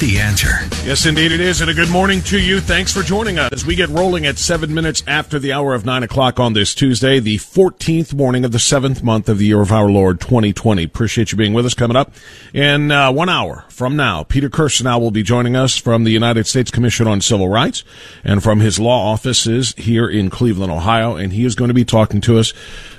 The 0.00 0.18
answer. 0.18 0.48
Yes, 0.84 1.06
indeed 1.06 1.30
it 1.30 1.40
is. 1.40 1.60
And 1.60 1.70
a 1.70 1.74
good 1.74 1.88
morning 1.88 2.20
to 2.22 2.38
you. 2.38 2.60
Thanks 2.60 2.92
for 2.92 3.02
joining 3.02 3.38
us 3.38 3.52
as 3.52 3.64
we 3.64 3.76
get 3.76 3.88
rolling 3.90 4.26
at 4.26 4.38
seven 4.38 4.74
minutes 4.74 5.04
after 5.06 5.38
the 5.38 5.52
hour 5.52 5.72
of 5.72 5.84
nine 5.84 6.02
o'clock 6.02 6.40
on 6.40 6.52
this 6.52 6.74
Tuesday, 6.74 7.20
the 7.20 7.38
14th 7.38 8.12
morning 8.12 8.44
of 8.44 8.50
the 8.50 8.58
seventh 8.58 9.04
month 9.04 9.28
of 9.28 9.38
the 9.38 9.46
year 9.46 9.62
of 9.62 9.70
our 9.70 9.88
Lord 9.88 10.20
2020. 10.20 10.82
Appreciate 10.82 11.30
you 11.30 11.38
being 11.38 11.54
with 11.54 11.64
us 11.64 11.74
coming 11.74 11.96
up 11.96 12.12
in 12.52 12.90
uh, 12.90 13.12
one 13.12 13.28
hour 13.28 13.64
from 13.68 13.94
now. 13.94 14.24
Peter 14.24 14.50
Kirsanow 14.50 15.00
will 15.00 15.12
be 15.12 15.22
joining 15.22 15.54
us 15.54 15.76
from 15.76 16.02
the 16.02 16.10
United 16.10 16.48
States 16.48 16.72
Commission 16.72 17.06
on 17.06 17.20
Civil 17.20 17.48
Rights 17.48 17.84
and 18.24 18.42
from 18.42 18.58
his 18.58 18.80
law 18.80 19.12
offices 19.12 19.74
here 19.78 20.08
in 20.08 20.28
Cleveland, 20.28 20.72
Ohio. 20.72 21.14
And 21.14 21.32
he 21.32 21.44
is 21.44 21.54
going 21.54 21.68
to 21.68 21.74
be 21.74 21.84
talking 21.84 22.20
to 22.22 22.38
us 22.38 22.52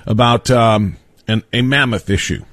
about 0.05 0.49
um, 0.49 0.95
an, 1.27 1.43
a 1.51 1.61
mammoth 1.61 2.09
issue. 2.09 2.45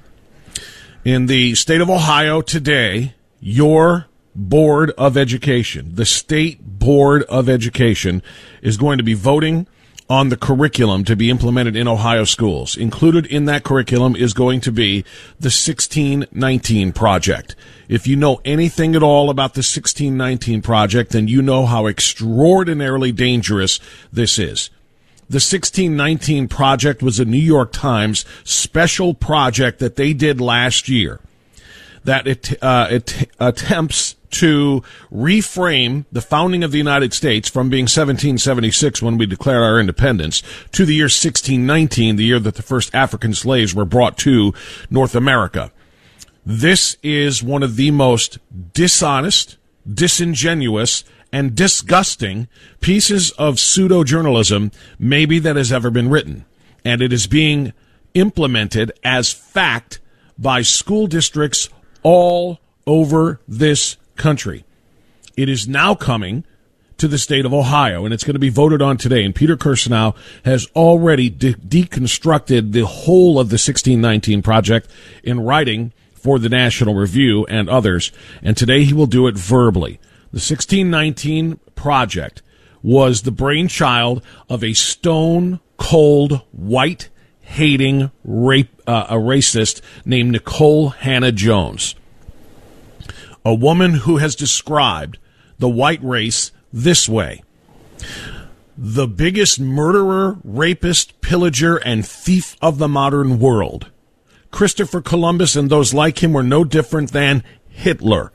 In 1.05 1.27
the 1.27 1.55
state 1.55 1.79
of 1.79 1.89
Ohio 1.89 2.41
today, 2.41 3.15
your 3.39 4.07
Board 4.35 4.91
of 4.91 5.15
Education, 5.17 5.95
the 5.95 6.05
State 6.05 6.61
Board 6.61 7.23
of 7.23 7.47
Education, 7.47 8.23
is 8.61 8.77
going 8.77 8.97
to 8.97 9.03
be 9.03 9.13
voting 9.13 9.67
on 10.09 10.29
the 10.29 10.37
curriculum 10.37 11.03
to 11.05 11.15
be 11.15 11.29
implemented 11.29 11.75
in 11.75 11.87
Ohio 11.87 12.23
schools. 12.23 12.75
Included 12.75 13.25
in 13.25 13.45
that 13.45 13.63
curriculum 13.63 14.15
is 14.15 14.33
going 14.33 14.61
to 14.61 14.71
be 14.71 15.01
the 15.39 15.47
1619 15.49 16.91
project. 16.91 17.55
If 17.87 18.05
you 18.05 18.15
know 18.15 18.41
anything 18.43 18.95
at 18.95 19.03
all 19.03 19.29
about 19.29 19.53
the 19.53 19.59
1619 19.59 20.61
project, 20.61 21.11
then 21.11 21.27
you 21.27 21.41
know 21.41 21.65
how 21.65 21.87
extraordinarily 21.87 23.11
dangerous 23.11 23.79
this 24.11 24.37
is. 24.37 24.69
The 25.29 25.37
1619 25.37 26.47
project 26.47 27.01
was 27.01 27.19
a 27.19 27.25
New 27.25 27.37
York 27.37 27.71
Times 27.71 28.25
special 28.43 29.13
project 29.13 29.79
that 29.79 29.95
they 29.95 30.13
did 30.13 30.41
last 30.41 30.89
year 30.89 31.21
that 32.03 32.27
it, 32.27 32.61
uh, 32.61 32.87
it 32.91 33.29
attempts 33.39 34.15
to 34.33 34.83
reframe 35.11 36.05
the 36.11 36.21
founding 36.21 36.63
of 36.63 36.71
the 36.71 36.77
United 36.77 37.13
States 37.13 37.49
from 37.49 37.69
being 37.69 37.83
1776 37.83 39.01
when 39.01 39.17
we 39.17 39.25
declared 39.25 39.63
our 39.63 39.79
independence 39.79 40.41
to 40.71 40.85
the 40.85 40.95
year 40.95 41.05
1619, 41.05 42.15
the 42.15 42.25
year 42.25 42.39
that 42.39 42.55
the 42.55 42.61
first 42.61 42.93
African 42.93 43.33
slaves 43.33 43.73
were 43.73 43.85
brought 43.85 44.17
to 44.19 44.53
North 44.89 45.15
America. 45.15 45.71
This 46.45 46.97
is 47.01 47.41
one 47.41 47.63
of 47.63 47.77
the 47.77 47.91
most 47.91 48.37
dishonest, 48.73 49.57
disingenuous, 49.91 51.03
and 51.31 51.55
disgusting 51.55 52.47
pieces 52.81 53.31
of 53.31 53.59
pseudo 53.59 54.03
journalism 54.03 54.71
maybe 54.99 55.39
that 55.39 55.55
has 55.55 55.71
ever 55.71 55.89
been 55.89 56.09
written. 56.09 56.45
And 56.85 57.01
it 57.01 57.13
is 57.13 57.27
being 57.27 57.73
implemented 58.13 58.91
as 59.03 59.31
fact 59.31 59.99
by 60.37 60.61
school 60.61 61.07
districts 61.07 61.69
all 62.03 62.59
over 62.85 63.39
this 63.47 63.97
country. 64.15 64.65
It 65.35 65.49
is 65.49 65.67
now 65.67 65.95
coming 65.95 66.43
to 66.97 67.07
the 67.07 67.17
state 67.17 67.45
of 67.45 67.53
Ohio, 67.53 68.05
and 68.05 68.13
it's 68.13 68.23
going 68.23 68.35
to 68.35 68.39
be 68.39 68.49
voted 68.49 68.81
on 68.81 68.97
today. 68.97 69.23
And 69.23 69.33
Peter 69.33 69.57
Kirsanow 69.57 70.15
has 70.45 70.67
already 70.75 71.29
de- 71.29 71.53
deconstructed 71.55 72.71
the 72.71 72.85
whole 72.85 73.39
of 73.39 73.49
the 73.49 73.55
1619 73.55 74.41
project 74.41 74.89
in 75.23 75.39
writing 75.41 75.91
for 76.13 76.39
the 76.39 76.49
National 76.49 76.95
Review 76.95 77.45
and 77.47 77.67
others, 77.67 78.11
and 78.41 78.55
today 78.55 78.85
he 78.85 78.93
will 78.93 79.07
do 79.07 79.27
it 79.27 79.35
verbally. 79.35 79.99
The 80.31 80.37
1619 80.37 81.59
project 81.75 82.41
was 82.81 83.21
the 83.21 83.31
brainchild 83.31 84.23
of 84.49 84.63
a 84.63 84.73
stone 84.73 85.59
cold, 85.77 86.41
white 86.51 87.09
hating 87.41 88.11
rape, 88.23 88.81
uh, 88.87 89.07
a 89.09 89.15
racist 89.15 89.81
named 90.05 90.35
Nikole 90.35 90.95
Hannah-Jones 90.95 91.95
a 93.45 93.53
woman 93.53 93.93
who 93.93 94.17
has 94.17 94.35
described 94.35 95.17
the 95.59 95.69
white 95.69 96.03
race 96.03 96.51
this 96.71 97.07
way 97.07 97.41
the 98.75 99.07
biggest 99.07 99.59
murderer, 99.59 100.37
rapist, 100.43 101.21
pillager, 101.21 101.77
and 101.77 102.05
thief 102.05 102.57
of 102.59 102.79
the 102.79 102.87
modern 102.87 103.39
world. 103.39 103.91
Christopher 104.49 105.01
Columbus 105.01 105.55
and 105.55 105.69
those 105.69 105.93
like 105.93 106.23
him 106.23 106.33
were 106.33 106.43
no 106.43 106.63
different 106.63 107.11
than 107.11 107.43
Hitler. 107.69 108.31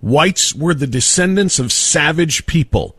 Whites 0.00 0.54
were 0.54 0.74
the 0.74 0.86
descendants 0.86 1.58
of 1.58 1.72
savage 1.72 2.46
people 2.46 2.96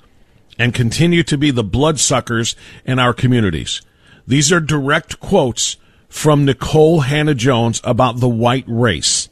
and 0.58 0.74
continue 0.74 1.24
to 1.24 1.38
be 1.38 1.52
the 1.52 1.64
bloodsuckers 1.64 2.56
in 2.84 3.00
our 3.00 3.14
communities. 3.14 3.82
These 4.28 4.52
are 4.52 4.60
direct 4.60 5.20
quotes 5.20 5.78
from 6.10 6.46
Nikole 6.46 7.04
Hannah-Jones 7.04 7.80
about 7.84 8.20
the 8.20 8.28
white 8.28 8.66
race. 8.68 9.30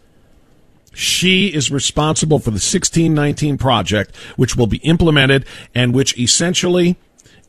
She 0.98 1.54
is 1.54 1.70
responsible 1.70 2.40
for 2.40 2.50
the 2.50 2.56
1619 2.56 3.60
project, 3.60 4.16
which 4.36 4.56
will 4.56 4.66
be 4.66 4.78
implemented 4.78 5.46
and 5.76 5.94
which 5.94 6.18
essentially 6.18 6.98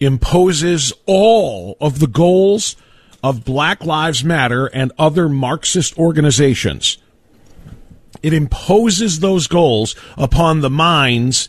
imposes 0.00 0.92
all 1.06 1.78
of 1.80 1.98
the 1.98 2.08
goals 2.08 2.76
of 3.22 3.46
Black 3.46 3.86
Lives 3.86 4.22
Matter 4.22 4.66
and 4.66 4.92
other 4.98 5.30
Marxist 5.30 5.98
organizations. 5.98 6.98
It 8.22 8.34
imposes 8.34 9.20
those 9.20 9.46
goals 9.46 9.96
upon 10.18 10.60
the 10.60 10.68
minds, 10.68 11.48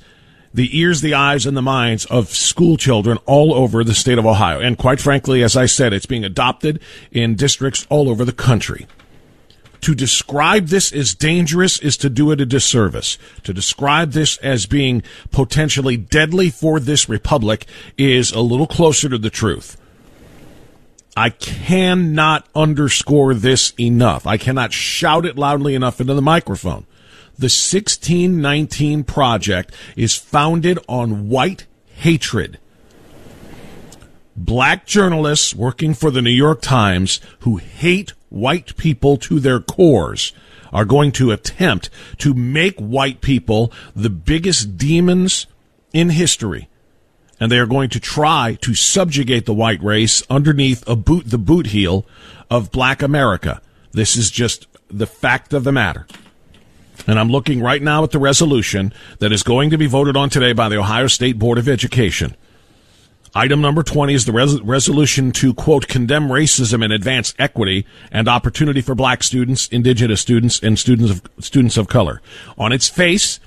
the 0.54 0.80
ears, 0.80 1.02
the 1.02 1.14
eyes, 1.14 1.46
and 1.46 1.58
the 1.58 1.62
minds 1.62 2.06
of 2.06 2.30
school 2.30 2.78
children 2.78 3.18
all 3.26 3.54
over 3.54 3.84
the 3.84 3.94
state 3.94 4.18
of 4.18 4.26
Ohio. 4.26 4.62
And 4.62 4.78
quite 4.78 5.02
frankly, 5.02 5.44
as 5.44 5.58
I 5.58 5.66
said, 5.66 5.92
it's 5.92 6.06
being 6.06 6.24
adopted 6.24 6.80
in 7.12 7.36
districts 7.36 7.86
all 7.90 8.08
over 8.08 8.24
the 8.24 8.32
country. 8.32 8.88
To 9.82 9.96
describe 9.96 10.68
this 10.68 10.92
as 10.92 11.16
dangerous 11.16 11.80
is 11.80 11.96
to 11.98 12.10
do 12.10 12.32
it 12.32 12.42
a 12.42 12.46
disservice. 12.46 13.18
To 13.44 13.54
describe 13.54 14.12
this 14.12 14.38
as 14.38 14.66
being 14.66 15.04
potentially 15.32 15.96
deadly 15.98 16.50
for 16.50 16.80
this 16.80 17.08
republic 17.08 17.66
is 17.98 18.32
a 18.32 18.42
little 18.42 18.68
closer 18.68 19.10
to 19.10 19.18
the 19.18 19.30
truth. 19.30 19.78
I 21.16 21.30
cannot 21.32 22.48
underscore 22.56 23.34
this 23.34 23.74
enough. 23.80 24.28
I 24.28 24.38
cannot 24.38 24.74
shout 24.74 25.26
it 25.26 25.38
loudly 25.38 25.76
enough 25.76 26.00
into 26.00 26.14
the 26.14 26.22
microphone. 26.22 26.86
The 27.38 27.46
1619 27.46 29.06
Project 29.06 29.74
is 29.96 30.16
founded 30.16 30.80
on 30.88 31.30
white 31.30 31.66
hatred. 31.96 32.60
Black 34.36 34.86
journalists 34.86 35.54
working 35.54 35.94
for 35.94 36.12
the 36.12 36.22
New 36.22 36.30
York 36.32 36.62
Times 36.62 37.20
who 37.40 37.58
hate 37.58 38.14
white 38.30 38.76
people 38.78 39.18
to 39.18 39.40
their 39.40 39.60
cores 39.60 40.34
are 40.72 40.86
going 40.86 41.12
to 41.12 41.32
attempt 41.32 41.90
to 42.20 42.34
make 42.34 42.78
white 42.78 43.22
people 43.22 43.72
the 43.96 44.10
biggest 44.10 44.78
demons 44.78 45.48
in 45.94 46.10
history 46.12 46.70
and 47.40 47.52
they 47.52 47.58
are 47.58 47.66
going 47.66 47.90
to 47.90 48.00
try 48.00 48.58
to 48.62 48.74
subjugate 48.74 49.46
the 49.46 49.54
white 49.54 49.82
race 49.82 50.24
underneath 50.30 50.88
a 50.88 50.96
boot 50.96 51.30
the 51.30 51.38
boot 51.38 51.68
heel 51.68 52.06
of 52.50 52.72
black 52.72 53.02
America. 53.02 53.62
This 53.92 54.16
is 54.16 54.30
just 54.30 54.68
the 54.88 55.08
fact 55.08 55.54
of 55.54 55.64
the 55.64 55.72
matter. 55.72 56.06
And 57.08 57.18
I'm 57.18 57.30
looking 57.30 57.62
right 57.62 57.82
now 57.82 58.04
at 58.04 58.12
the 58.12 58.20
resolution 58.20 58.94
that 59.20 59.32
is 59.32 59.42
going 59.42 59.70
to 59.70 59.78
be 59.78 59.88
voted 59.88 60.18
on 60.18 60.30
today 60.30 60.52
by 60.52 60.68
the 60.68 60.78
Ohio 60.78 61.08
State 61.08 61.40
Board 61.40 61.58
of 61.58 61.70
Education. 61.70 62.36
Item 63.36 63.62
number 63.62 63.84
20 63.84 64.14
is 64.14 64.26
the 64.26 64.32
res- 64.32 64.62
resolution 64.62 65.32
to, 65.34 65.54
quote, 65.54 65.88
condemn 65.88 66.30
racism 66.30 66.84
and 66.84 66.92
advance 66.92 67.34
equity 67.38 67.86
and 68.12 68.28
opportunity 68.28 68.82
for 68.82 68.96
black 68.96 69.22
students, 69.24 69.68
indigenous 69.68 70.22
students, 70.22 70.60
and 70.62 70.80
students 70.80 71.12
of, 71.12 71.22
students 71.40 71.78
of 71.78 71.88
color. 71.88 72.22
On 72.58 72.72
its 72.72 72.90
face, 72.90 73.40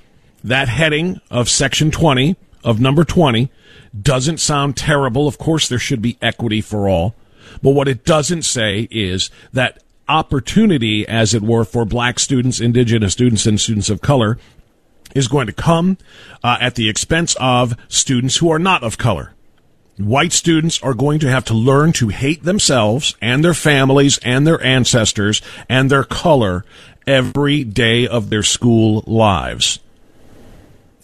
that 0.45 0.69
heading 0.69 1.21
of 1.31 1.49
section 1.49 1.91
20 1.91 2.37
of 2.65 2.81
number 2.81 3.05
20 3.05 3.51
doesn't 4.01 4.39
sound 4.39 4.77
terrible. 4.77 5.27
Of 5.27 5.39
course, 5.39 5.69
there 5.69 5.79
should 5.79 6.01
be 6.01 6.17
equity 6.23 6.61
for 6.61 6.89
all. 6.89 7.15
But 7.61 7.71
what 7.71 7.89
it 7.89 8.05
doesn't 8.05 8.43
say 8.43 8.89
is 8.91 9.31
that 9.53 9.83
opportunity, 10.09 11.07
as 11.07 11.35
it 11.35 11.43
were, 11.43 11.65
for 11.65 11.85
black 11.85 12.19
students, 12.19 12.61
indigenous 12.61 13.13
students, 13.13 13.47
and 13.47 13.61
students 13.61 13.91
of 13.91 14.01
color 14.01 14.39
is 15.15 15.29
going 15.29 15.47
to 15.47 15.53
come 15.53 15.99
uh, 16.43 16.57
at 16.61 16.77
the 16.77 16.89
expense 16.89 17.37
of 17.39 17.77
students 17.89 18.37
who 18.37 18.51
are 18.51 18.59
not 18.59 18.83
of 18.83 18.97
color. 18.97 19.35
White 20.07 20.33
students 20.33 20.83
are 20.83 20.95
going 20.95 21.21
to 21.21 21.31
have 21.31 21.45
to 21.45 21.55
learn 21.55 21.93
to 21.95 22.09
hate 22.09 22.43
themselves 22.43 23.15
and 23.21 23.45
their 23.45 23.55
families 23.55 24.19
and 24.19 24.47
their 24.47 24.63
ancestors 24.63 25.41
and 25.69 25.91
their 25.91 26.03
color 26.03 26.65
every 27.07 27.63
day 27.63 28.07
of 28.07 28.29
their 28.29 28.43
school 28.43 29.05
lives. 29.07 29.79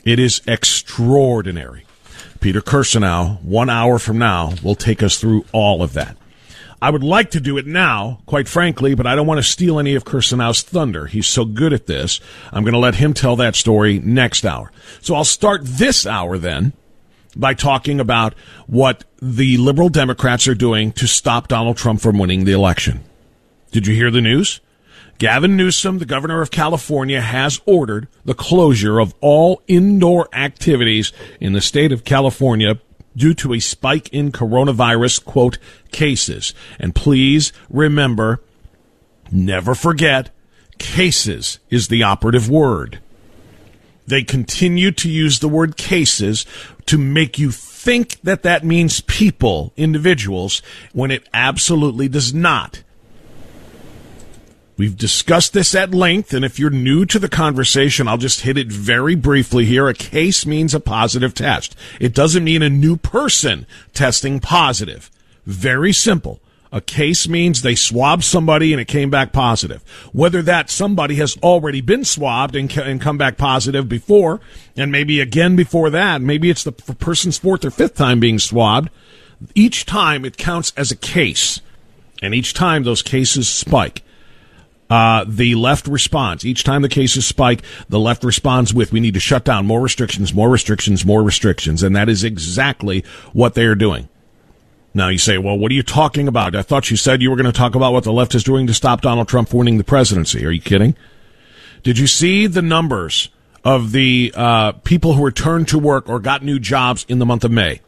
It 0.05 0.19
is 0.19 0.41
extraordinary. 0.47 1.85
Peter 2.41 2.61
Kirsanow, 2.61 3.41
one 3.43 3.71
hour 3.71 3.99
from 3.99 4.19
now, 4.19 4.55
will 4.63 4.75
take 4.75 5.03
us 5.03 5.19
through 5.19 5.45
all 5.53 5.83
of 5.83 5.93
that. 5.93 6.17
I 6.81 6.91
would 6.91 7.03
like 7.03 7.33
to 7.33 7.41
do 7.41 7.59
it 7.59 7.67
now, 7.67 8.21
quite 8.27 8.49
frankly, 8.49 8.95
but 8.95 9.07
I 9.07 9.15
don't 9.15 9.27
want 9.27 9.39
to 9.39 9.49
steal 9.49 9.79
any 9.79 9.95
of 9.95 10.05
Kirsanow's 10.05 10.63
thunder. 10.63 11.07
He's 11.07 11.27
so 11.27 11.45
good 11.45 11.73
at 11.73 11.87
this. 11.87 12.21
I'm 12.53 12.63
going 12.63 12.73
to 12.73 12.79
let 12.79 12.97
him 12.97 13.15
tell 13.15 13.37
that 13.37 13.57
story 13.57 13.99
next 13.99 14.45
hour. 14.45 14.73
So 15.01 15.15
I'll 15.15 15.25
start 15.25 15.63
this 15.65 16.07
hour 16.07 16.39
then 16.39 16.73
by 17.39 17.55
talking 17.55 18.01
about 18.01 18.35
what 18.67 19.05
the 19.23 19.57
liberal 19.57 19.89
Democrats 19.89 20.49
are 20.49 20.55
doing 20.55 20.93
to 20.93 21.07
stop 21.07 21.49
Donald 21.49 21.77
Trump 21.77 22.01
from 22.01 22.19
winning 22.19 22.45
the 22.45 22.53
election. 22.53 23.05
Did 23.71 23.87
you 23.87 23.95
hear 23.95 24.11
the 24.11 24.21
news? 24.21 24.61
Gavin 25.19 25.57
Newsom, 25.57 25.99
the 25.99 26.05
governor 26.05 26.43
of 26.43 26.51
California, 26.51 27.21
has 27.21 27.61
ordered 27.67 28.07
the 28.25 28.35
closure 28.35 29.01
of 29.01 29.15
all 29.21 29.63
indoor 29.67 30.29
activities 30.33 31.13
in 31.41 31.53
the 31.53 31.61
state 31.61 31.93
of 31.93 32.05
California 32.05 32.81
due 33.17 33.35
to 33.35 33.53
a 33.53 33.59
spike 33.59 34.09
in 34.11 34.31
coronavirus, 34.31 35.25
quote, 35.25 35.59
cases. 35.91 36.55
And 36.79 36.95
please 36.95 37.53
remember, 37.69 38.41
never 39.33 39.75
forget, 39.75 40.31
cases 40.79 41.59
is 41.69 41.89
the 41.89 42.05
operative 42.05 42.49
word. 42.49 43.01
They 44.09 44.23
continue 44.23 44.91
to 44.93 45.09
use 45.09 45.39
the 45.39 45.49
word 45.49 45.77
cases 45.77 46.47
to 46.87 46.97
make 46.97 47.39
you 47.39 47.51
think 47.51 48.19
that 48.23 48.43
that 48.43 48.65
means 48.65 49.03
people, 49.03 49.73
individuals, 49.77 50.63
when 50.95 51.11
it 51.11 51.29
absolutely 51.35 52.09
does 52.09 52.33
not. 52.33 52.83
We've 54.79 54.97
discussed 54.97 55.53
this 55.53 55.75
at 55.75 55.93
length, 55.93 56.33
and 56.33 56.43
if 56.43 56.59
you're 56.59 56.71
new 56.71 57.05
to 57.05 57.19
the 57.19 57.29
conversation, 57.29 58.09
I'll 58.09 58.17
just 58.17 58.43
hit 58.43 58.57
it 58.57 58.69
very 58.69 59.15
briefly 59.15 59.67
here. 59.67 59.89
A 59.89 59.95
case 59.95 60.47
means 60.47 60.73
a 60.73 60.81
positive 60.81 61.35
test. 61.35 61.77
It 62.01 62.15
doesn't 62.15 62.45
mean 62.45 62.63
a 62.63 62.71
new 62.71 62.97
person 62.97 63.67
testing 63.93 64.41
positive. 64.41 65.11
Very 65.45 65.93
simple. 65.93 66.41
A 66.71 66.81
case 66.81 67.27
means 67.27 67.63
they 67.63 67.75
swabbed 67.75 68.25
somebody 68.25 68.73
and 68.73 68.81
it 68.81 68.89
came 68.89 69.09
back 69.11 69.33
positive. 69.33 69.83
Whether 70.13 70.43
that 70.43 70.69
somebody 70.69 71.15
has 71.17 71.37
already 71.39 71.81
been 71.81 72.05
swabbed 72.05 72.55
and, 72.55 72.75
and 72.77 73.01
come 73.01 73.17
back 73.17 73.39
positive 73.39 73.89
before, 73.89 74.41
and 74.77 74.93
maybe 74.93 75.21
again 75.21 75.57
before 75.57 75.89
that, 75.91 76.21
maybe 76.21 76.51
it's 76.51 76.65
the 76.65 76.73
person's 76.73 77.39
fourth 77.39 77.65
or 77.65 77.71
fifth 77.71 77.95
time 77.95 78.21
being 78.21 78.39
swabbed, 78.39 78.91
each 79.55 79.87
time 79.87 80.25
it 80.25 80.37
counts 80.37 80.73
as 80.77 80.91
a 80.91 80.97
case. 80.97 81.61
And 82.21 82.35
each 82.35 82.53
time 82.53 82.83
those 82.83 83.03
cases 83.03 83.49
spike. 83.49 84.03
Uh, 84.91 85.25
the 85.29 85.55
left 85.55 85.87
responds. 85.87 86.45
Each 86.45 86.65
time 86.65 86.83
the 86.83 86.89
cases 86.89 87.27
spike, 87.27 87.63
the 87.89 88.01
left 88.01 88.25
responds 88.25 88.73
with, 88.73 88.91
we 88.91 89.01
need 89.01 89.15
to 89.15 89.21
shut 89.21 89.45
down 89.45 89.67
more 89.67 89.81
restrictions, 89.81 90.35
more 90.35 90.49
restrictions, 90.51 91.05
more 91.05 91.23
restrictions. 91.23 91.83
And 91.83 91.95
that 91.95 92.09
is 92.09 92.25
exactly 92.25 93.05
what 93.33 93.55
they 93.55 93.67
are 93.67 93.75
doing. 93.75 94.09
Now 94.95 95.09
you 95.09 95.19
say, 95.19 95.39
well, 95.39 95.57
what 95.57 95.71
are 95.71 95.75
you 95.75 95.83
talking 95.83 96.29
about? 96.29 96.57
I 96.57 96.63
thought 96.63 96.91
you 96.91 96.97
said 96.97 97.23
you 97.23 97.31
were 97.31 97.37
going 97.37 97.47
to 97.47 97.53
talk 97.53 97.75
about 97.75 97.93
what 97.93 98.05
the 98.05 98.13
left 98.13 98.35
is 98.35 98.43
doing 98.43 98.67
to 98.67 98.75
stop 98.75 99.03
Donald 99.03 99.29
Trump 99.29 99.53
winning 99.53 99.79
the 99.79 99.85
presidency. 99.85 100.45
Are 100.45 100.51
you 100.51 100.61
kidding? 100.61 100.97
Did 101.83 101.99
you 101.99 102.07
see 102.07 102.47
the 102.47 102.63
numbers 102.63 103.29
of 103.65 103.93
the 103.93 104.33
uh, 104.35 104.73
people 104.73 105.13
who 105.13 105.25
returned 105.25 105.69
to 105.69 105.79
work 105.79 106.09
or 106.09 106.19
got 106.19 106.43
new 106.43 106.59
jobs 106.59 107.05
in 107.09 107.19
the 107.19 107.27
month 107.27 107.45
of 107.45 107.51
May? 107.51 107.81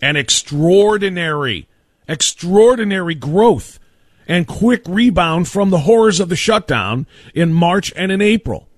An 0.00 0.16
extraordinary, 0.16 1.68
extraordinary 2.08 3.14
growth 3.14 3.78
and 4.26 4.46
quick 4.46 4.82
rebound 4.86 5.48
from 5.48 5.70
the 5.70 5.80
horrors 5.80 6.20
of 6.20 6.28
the 6.28 6.36
shutdown 6.36 7.06
in 7.34 7.52
March 7.52 7.92
and 7.96 8.12
in 8.12 8.22
April. 8.22 8.68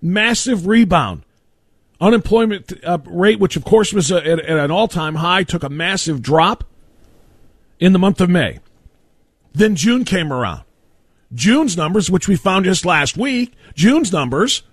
Massive 0.00 0.66
rebound. 0.66 1.22
Unemployment 2.02 2.72
uh, 2.84 2.98
rate, 3.06 3.38
which 3.38 3.54
of 3.54 3.64
course 3.64 3.92
was 3.92 4.10
at, 4.10 4.26
at 4.26 4.40
an 4.40 4.72
all 4.72 4.88
time 4.88 5.14
high, 5.14 5.44
took 5.44 5.62
a 5.62 5.68
massive 5.68 6.20
drop 6.20 6.64
in 7.78 7.92
the 7.92 7.98
month 7.98 8.20
of 8.20 8.28
May. 8.28 8.58
Then 9.52 9.76
June 9.76 10.04
came 10.04 10.32
around. 10.32 10.64
June's 11.32 11.76
numbers, 11.76 12.10
which 12.10 12.26
we 12.26 12.34
found 12.34 12.64
just 12.64 12.84
last 12.84 13.16
week, 13.16 13.54
June's 13.76 14.12
numbers 14.12 14.64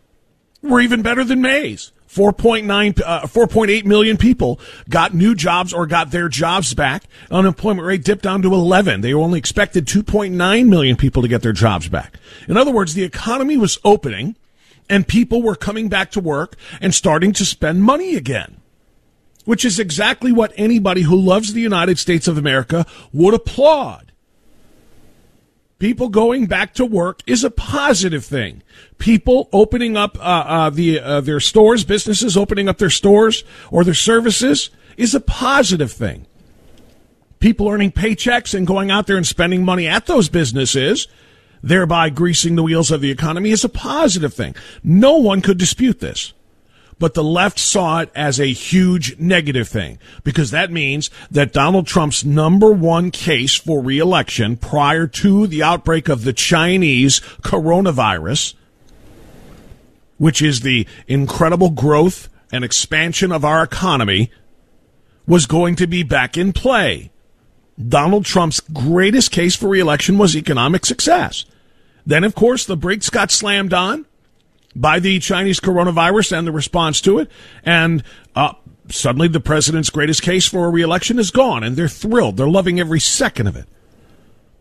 were 0.63 0.81
even 0.81 1.03
better 1.03 1.23
than 1.23 1.39
May's. 1.39 1.91
4.9, 2.09 2.99
uh, 3.05 3.21
4.8 3.27 3.85
million 3.85 4.17
people 4.17 4.59
got 4.89 5.13
new 5.13 5.35
jobs 5.35 5.71
or 5.71 5.85
got 5.85 6.09
their 6.09 6.29
jobs 6.29 6.73
back. 6.73 7.03
Unemployment 7.29 7.85
rate 7.85 8.03
dipped 8.03 8.23
down 8.23 8.41
to 8.41 8.55
11. 8.55 9.01
They 9.01 9.13
only 9.13 9.37
expected 9.37 9.85
2.9 9.85 10.67
million 10.67 10.95
people 10.95 11.21
to 11.21 11.27
get 11.27 11.43
their 11.43 11.53
jobs 11.53 11.87
back. 11.87 12.15
In 12.47 12.57
other 12.57 12.71
words, 12.71 12.95
the 12.95 13.03
economy 13.03 13.57
was 13.57 13.77
opening 13.85 14.35
and 14.89 15.07
people 15.07 15.41
were 15.41 15.55
coming 15.55 15.89
back 15.89 16.11
to 16.11 16.19
work 16.19 16.55
and 16.81 16.93
starting 16.93 17.33
to 17.33 17.45
spend 17.45 17.83
money 17.83 18.15
again. 18.15 18.57
Which 19.45 19.65
is 19.65 19.79
exactly 19.79 20.31
what 20.31 20.53
anybody 20.57 21.01
who 21.01 21.15
loves 21.15 21.53
the 21.53 21.61
United 21.61 21.97
States 21.97 22.27
of 22.27 22.37
America 22.37 22.85
would 23.11 23.33
applaud 23.33 24.09
people 25.79 26.09
going 26.09 26.45
back 26.45 26.73
to 26.75 26.85
work 26.85 27.21
is 27.25 27.43
a 27.43 27.49
positive 27.49 28.23
thing. 28.25 28.61
People 28.97 29.49
opening 29.51 29.97
up 29.97 30.17
uh, 30.19 30.21
uh, 30.21 30.69
the 30.69 30.99
uh, 30.99 31.21
their 31.21 31.39
stores, 31.39 31.83
businesses 31.83 32.37
opening 32.37 32.69
up 32.69 32.77
their 32.77 32.89
stores 32.89 33.43
or 33.71 33.83
their 33.83 33.93
services 33.93 34.69
is 34.97 35.15
a 35.15 35.19
positive 35.19 35.91
thing. 35.91 36.27
People 37.39 37.69
earning 37.69 37.91
paychecks 37.91 38.53
and 38.53 38.67
going 38.67 38.91
out 38.91 39.07
there 39.07 39.15
and 39.15 39.25
spending 39.25 39.63
money 39.63 39.87
at 39.87 40.05
those 40.05 40.27
businesses, 40.27 41.07
thereby 41.61 42.09
greasing 42.09 42.55
the 42.55 42.63
wheels 42.63 42.91
of 42.91 43.01
the 43.01 43.11
economy, 43.11 43.51
is 43.51 43.63
a 43.63 43.69
positive 43.69 44.33
thing. 44.33 44.55
No 44.83 45.17
one 45.17 45.41
could 45.41 45.57
dispute 45.57 45.99
this 45.99 46.33
but 46.99 47.13
the 47.13 47.23
left 47.23 47.57
saw 47.57 48.01
it 48.01 48.11
as 48.13 48.39
a 48.39 48.51
huge 48.51 49.17
negative 49.17 49.67
thing 49.67 49.97
because 50.23 50.51
that 50.51 50.69
means 50.69 51.09
that 51.31 51.53
Donald 51.53 51.87
Trump's 51.87 52.25
number 52.25 52.71
one 52.71 53.09
case 53.09 53.55
for 53.55 53.81
reelection 53.81 54.57
prior 54.57 55.07
to 55.07 55.47
the 55.47 55.63
outbreak 55.63 56.09
of 56.09 56.25
the 56.25 56.33
Chinese 56.33 57.21
coronavirus, 57.41 58.53
which 60.17 60.41
is 60.41 60.59
the 60.59 60.85
incredible 61.07 61.69
growth 61.69 62.27
and 62.51 62.65
expansion 62.65 63.31
of 63.31 63.45
our 63.45 63.63
economy, 63.63 64.29
was 65.25 65.45
going 65.45 65.75
to 65.77 65.87
be 65.87 66.03
back 66.03 66.37
in 66.37 66.51
play. 66.51 67.11
Donald 67.87 68.25
Trump's 68.25 68.59
greatest 68.59 69.31
case 69.31 69.55
for 69.55 69.69
reelection 69.69 70.17
was 70.17 70.35
economic 70.35 70.85
success. 70.85 71.45
Then, 72.05 72.23
of 72.23 72.35
course, 72.35 72.65
the 72.65 72.77
brakes 72.77 73.09
got 73.09 73.31
slammed 73.31 73.73
on 73.73 74.05
by 74.75 74.99
the 74.99 75.19
Chinese 75.19 75.59
coronavirus 75.59 76.37
and 76.37 76.47
the 76.47 76.51
response 76.51 77.01
to 77.01 77.19
it. 77.19 77.29
And 77.63 78.03
uh, 78.35 78.53
suddenly 78.89 79.27
the 79.27 79.39
president's 79.39 79.89
greatest 79.89 80.21
case 80.21 80.47
for 80.47 80.65
a 80.65 80.69
reelection 80.69 81.19
is 81.19 81.31
gone, 81.31 81.63
and 81.63 81.75
they're 81.75 81.87
thrilled. 81.87 82.37
They're 82.37 82.49
loving 82.49 82.79
every 82.79 82.99
second 82.99 83.47
of 83.47 83.55
it. 83.55 83.65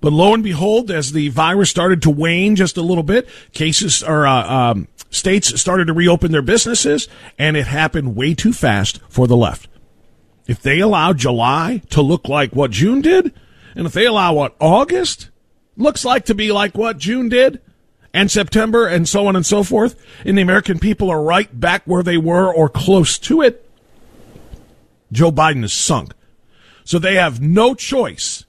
But 0.01 0.13
lo 0.13 0.33
and 0.33 0.45
behold, 0.45 0.91
as 0.91 1.13
the 1.13 1.29
virus 1.29 1.71
started 1.71 2.03
to 2.03 2.11
wane 2.11 2.55
just 2.55 2.77
a 2.77 2.83
little 2.83 3.03
bit, 3.03 3.29
cases 3.53 4.03
or 4.03 4.27
uh, 4.27 4.49
um, 4.49 4.89
states 5.11 5.61
started 5.61 5.87
to 5.89 5.93
reopen 5.93 6.31
their 6.31 6.43
businesses, 6.43 7.09
and 7.39 7.57
it 7.57 7.67
happened 7.67 8.15
way 8.15 8.35
too 8.35 8.53
fast 8.53 9.01
for 9.09 9.27
the 9.27 9.37
left. 9.37 9.68
If 10.49 10.62
they 10.62 10.81
allow 10.81 11.12
July 11.12 11.83
to 11.90 12.02
look 12.02 12.28
like 12.28 12.52
what 12.52 12.73
June 12.73 13.02
did, 13.02 13.33
and 13.76 13.87
if 13.87 13.93
they 13.93 14.07
allow 14.07 14.33
what 14.33 14.57
August 14.59 15.28
looks 15.76 16.05
like 16.05 16.25
to 16.25 16.35
be 16.35 16.50
like 16.50 16.76
what 16.76 16.99
June 16.99 17.28
did, 17.28 17.61
and 18.14 18.31
September 18.31 18.87
and 18.87 19.09
so 19.09 19.26
on 19.26 19.37
and 19.37 19.47
so 19.47 19.62
forth, 19.62 19.95
and 20.25 20.37
the 20.37 20.43
American 20.43 20.78
people 20.78 21.11
are 21.11 21.23
right 21.23 21.61
back 21.61 21.83
where 21.85 22.02
they 22.02 22.17
were 22.17 22.52
or 22.52 22.69
close 22.69 23.19
to 23.19 23.43
it, 23.43 23.71
Joe 25.12 25.31
Biden 25.31 25.62
is 25.62 25.73
sunk. 25.73 26.14
So 26.85 26.99
they 26.99 27.17
have 27.17 27.40
no 27.40 27.75
choice 27.75 28.45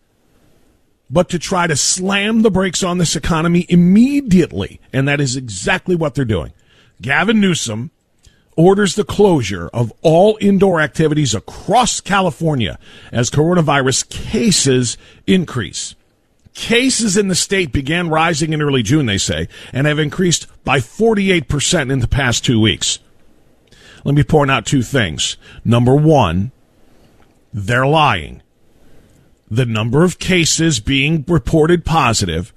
but 1.09 1.27
to 1.29 1.39
try 1.39 1.67
to 1.67 1.75
slam 1.75 2.41
the 2.41 2.51
brakes 2.51 2.83
on 2.83 2.97
this 2.97 3.15
economy 3.15 3.65
immediately. 3.67 4.79
And 4.93 5.07
that 5.07 5.19
is 5.19 5.35
exactly 5.35 5.95
what 5.95 6.15
they're 6.15 6.23
doing. 6.23 6.53
Gavin 7.01 7.41
Newsom 7.41 7.91
orders 8.59 8.95
the 8.95 9.05
closure 9.05 9.69
of 9.69 9.93
all 10.01 10.37
indoor 10.41 10.81
activities 10.81 11.33
across 11.33 12.01
California 12.01 12.77
as 13.09 13.29
coronavirus 13.29 14.09
cases 14.09 14.97
increase. 15.25 15.95
Cases 16.53 17.15
in 17.15 17.29
the 17.29 17.35
state 17.35 17.71
began 17.71 18.09
rising 18.09 18.51
in 18.51 18.61
early 18.61 18.83
June, 18.83 19.05
they 19.05 19.17
say, 19.17 19.47
and 19.71 19.87
have 19.87 19.97
increased 19.97 20.45
by 20.65 20.79
48% 20.79 21.89
in 21.89 21.99
the 21.99 22.07
past 22.07 22.43
two 22.43 22.59
weeks. 22.59 22.99
Let 24.03 24.13
me 24.13 24.23
point 24.23 24.51
out 24.51 24.65
two 24.65 24.81
things. 24.81 25.37
Number 25.63 25.95
one, 25.95 26.51
they're 27.53 27.87
lying. 27.87 28.41
The 29.49 29.65
number 29.65 30.03
of 30.03 30.19
cases 30.19 30.81
being 30.81 31.23
reported 31.29 31.85
positive 31.85 32.53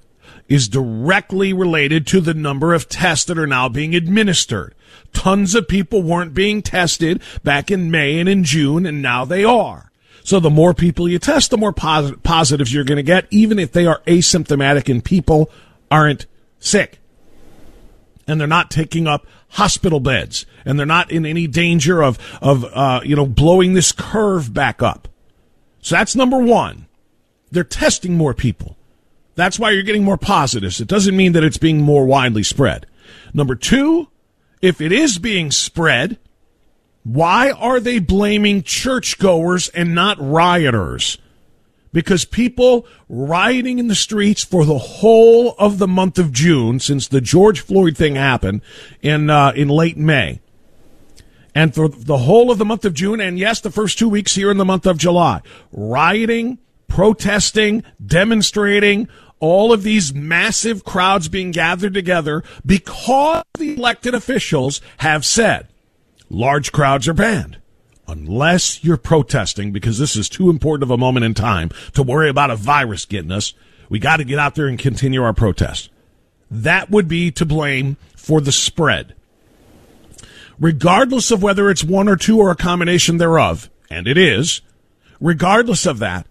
is 0.53 0.67
directly 0.67 1.51
related 1.51 2.05
to 2.05 2.21
the 2.21 2.35
number 2.35 2.75
of 2.75 2.87
tests 2.87 3.25
that 3.25 3.39
are 3.39 3.47
now 3.47 3.67
being 3.67 3.95
administered. 3.95 4.75
Tons 5.11 5.55
of 5.55 5.67
people 5.67 6.03
weren't 6.03 6.35
being 6.35 6.61
tested 6.61 7.23
back 7.43 7.71
in 7.71 7.89
May 7.89 8.19
and 8.19 8.29
in 8.29 8.43
June, 8.43 8.85
and 8.85 9.01
now 9.01 9.25
they 9.25 9.43
are. 9.43 9.91
So 10.23 10.39
the 10.39 10.51
more 10.51 10.75
people 10.75 11.09
you 11.09 11.17
test, 11.17 11.49
the 11.49 11.57
more 11.57 11.73
posit- 11.73 12.21
positives 12.21 12.71
you're 12.71 12.83
going 12.83 12.97
to 12.97 13.03
get, 13.03 13.25
even 13.31 13.57
if 13.57 13.71
they 13.71 13.87
are 13.87 14.03
asymptomatic 14.05 14.89
and 14.89 15.03
people 15.03 15.49
aren't 15.89 16.27
sick. 16.59 16.99
And 18.27 18.39
they're 18.39 18.47
not 18.47 18.69
taking 18.69 19.07
up 19.07 19.25
hospital 19.49 19.99
beds, 19.99 20.45
and 20.65 20.77
they're 20.77 20.85
not 20.85 21.09
in 21.11 21.25
any 21.25 21.47
danger 21.47 22.03
of 22.03 22.19
of 22.43 22.63
uh, 22.63 23.01
you 23.03 23.15
know 23.15 23.25
blowing 23.25 23.73
this 23.73 23.91
curve 23.91 24.53
back 24.53 24.83
up. 24.83 25.07
So 25.81 25.95
that's 25.95 26.15
number 26.15 26.37
one. 26.37 26.85
They're 27.51 27.63
testing 27.63 28.15
more 28.15 28.35
people. 28.35 28.77
That's 29.35 29.57
why 29.57 29.71
you're 29.71 29.83
getting 29.83 30.03
more 30.03 30.17
positives. 30.17 30.79
It 30.79 30.87
doesn't 30.87 31.17
mean 31.17 31.33
that 31.33 31.43
it's 31.43 31.57
being 31.57 31.81
more 31.81 32.05
widely 32.05 32.43
spread. 32.43 32.85
Number 33.33 33.55
two, 33.55 34.09
if 34.61 34.79
it 34.79 34.91
is 34.91 35.17
being 35.17 35.51
spread, 35.51 36.19
why 37.03 37.51
are 37.51 37.79
they 37.79 37.99
blaming 37.99 38.63
churchgoers 38.63 39.69
and 39.69 39.93
not 39.93 40.17
rioters? 40.19 41.17
Because 41.91 42.25
people 42.25 42.87
rioting 43.09 43.77
in 43.77 43.87
the 43.87 43.95
streets 43.95 44.43
for 44.43 44.65
the 44.65 44.77
whole 44.77 45.53
of 45.59 45.77
the 45.77 45.87
month 45.87 46.17
of 46.17 46.31
June 46.31 46.79
since 46.79 47.07
the 47.07 47.21
George 47.21 47.59
Floyd 47.59 47.97
thing 47.97 48.15
happened 48.15 48.61
in 49.01 49.29
uh, 49.29 49.51
in 49.55 49.67
late 49.67 49.97
May, 49.97 50.39
and 51.53 51.75
for 51.75 51.87
the 51.87 52.17
whole 52.17 52.49
of 52.49 52.57
the 52.57 52.65
month 52.65 52.83
of 52.85 52.95
June, 52.95 53.19
and 53.19 53.37
yes, 53.37 53.61
the 53.61 53.69
first 53.69 53.99
two 53.99 54.09
weeks 54.09 54.33
here 54.33 54.49
in 54.49 54.57
the 54.57 54.65
month 54.65 54.87
of 54.87 54.97
July, 54.97 55.41
rioting, 55.71 56.57
protesting, 56.87 57.83
demonstrating, 58.03 59.07
all 59.43 59.73
of 59.73 59.83
these 59.83 60.13
massive 60.13 60.85
crowds 60.85 61.27
being 61.27 61.51
gathered 61.51 61.93
together 61.93 62.41
because 62.65 63.43
the 63.57 63.75
elected 63.75 64.15
officials 64.15 64.79
have 64.99 65.25
said 65.25 65.67
large 66.29 66.71
crowds 66.71 67.09
are 67.09 67.13
banned. 67.13 67.57
Unless 68.07 68.85
you're 68.85 68.95
protesting, 68.95 69.73
because 69.73 69.99
this 69.99 70.15
is 70.15 70.29
too 70.29 70.49
important 70.49 70.83
of 70.83 70.91
a 70.91 70.97
moment 70.97 71.25
in 71.25 71.33
time 71.33 71.71
to 71.91 72.03
worry 72.03 72.29
about 72.29 72.51
a 72.51 72.55
virus 72.55 73.03
getting 73.03 73.33
us, 73.33 73.53
we 73.89 73.99
got 73.99 74.17
to 74.17 74.23
get 74.23 74.39
out 74.39 74.55
there 74.55 74.67
and 74.67 74.79
continue 74.79 75.21
our 75.21 75.33
protest. 75.33 75.89
That 76.49 76.89
would 76.89 77.09
be 77.09 77.29
to 77.31 77.45
blame 77.45 77.97
for 78.15 78.39
the 78.39 78.53
spread. 78.53 79.13
Regardless 80.57 81.31
of 81.31 81.43
whether 81.43 81.69
it's 81.69 81.83
one 81.83 82.07
or 82.07 82.15
two 82.15 82.39
or 82.39 82.49
a 82.49 82.55
combination 82.55 83.17
thereof, 83.17 83.69
and 83.89 84.07
it 84.07 84.17
is, 84.17 84.61
regardless 85.19 85.85
of 85.85 85.99
that, 85.99 86.27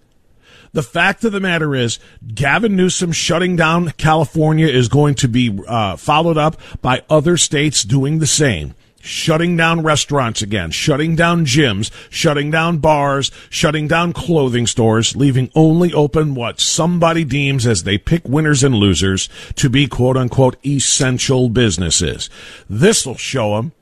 the 0.72 0.82
fact 0.82 1.24
of 1.24 1.32
the 1.32 1.40
matter 1.40 1.74
is, 1.74 1.98
Gavin 2.34 2.76
Newsom 2.76 3.12
shutting 3.12 3.56
down 3.56 3.90
California 3.92 4.66
is 4.66 4.88
going 4.88 5.14
to 5.16 5.28
be 5.28 5.58
uh, 5.66 5.96
followed 5.96 6.38
up 6.38 6.60
by 6.80 7.02
other 7.10 7.36
states 7.36 7.82
doing 7.82 8.18
the 8.18 8.26
same 8.26 8.74
shutting 9.02 9.56
down 9.56 9.82
restaurants 9.82 10.40
again, 10.40 10.70
shutting 10.70 11.16
down 11.16 11.44
gyms, 11.44 11.90
shutting 12.08 12.50
down 12.50 12.78
bars, 12.78 13.30
shutting 13.50 13.88
down 13.88 14.12
clothing 14.12 14.66
stores, 14.66 15.16
leaving 15.16 15.50
only 15.54 15.92
open 15.92 16.34
what 16.34 16.60
somebody 16.60 17.24
deems 17.24 17.66
as 17.66 17.82
they 17.82 17.98
pick 17.98 18.26
winners 18.26 18.62
and 18.62 18.74
losers 18.74 19.28
to 19.56 19.68
be 19.68 19.86
quote 19.86 20.16
unquote 20.16 20.56
essential 20.64 21.48
businesses. 21.48 22.30
This 22.70 23.04
will 23.04 23.16
show 23.16 23.56
them. 23.56 23.72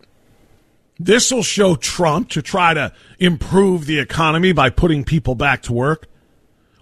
This 0.99 1.31
will 1.31 1.43
show 1.43 1.77
Trump 1.77 2.29
to 2.31 2.43
try 2.43 2.75
to 2.75 2.93
improve 3.19 3.87
the 3.87 3.99
economy 3.99 4.53
by 4.53 4.71
putting 4.71 5.05
people 5.05 5.35
back 5.35 5.63
to 5.63 5.73
work. 5.73 6.07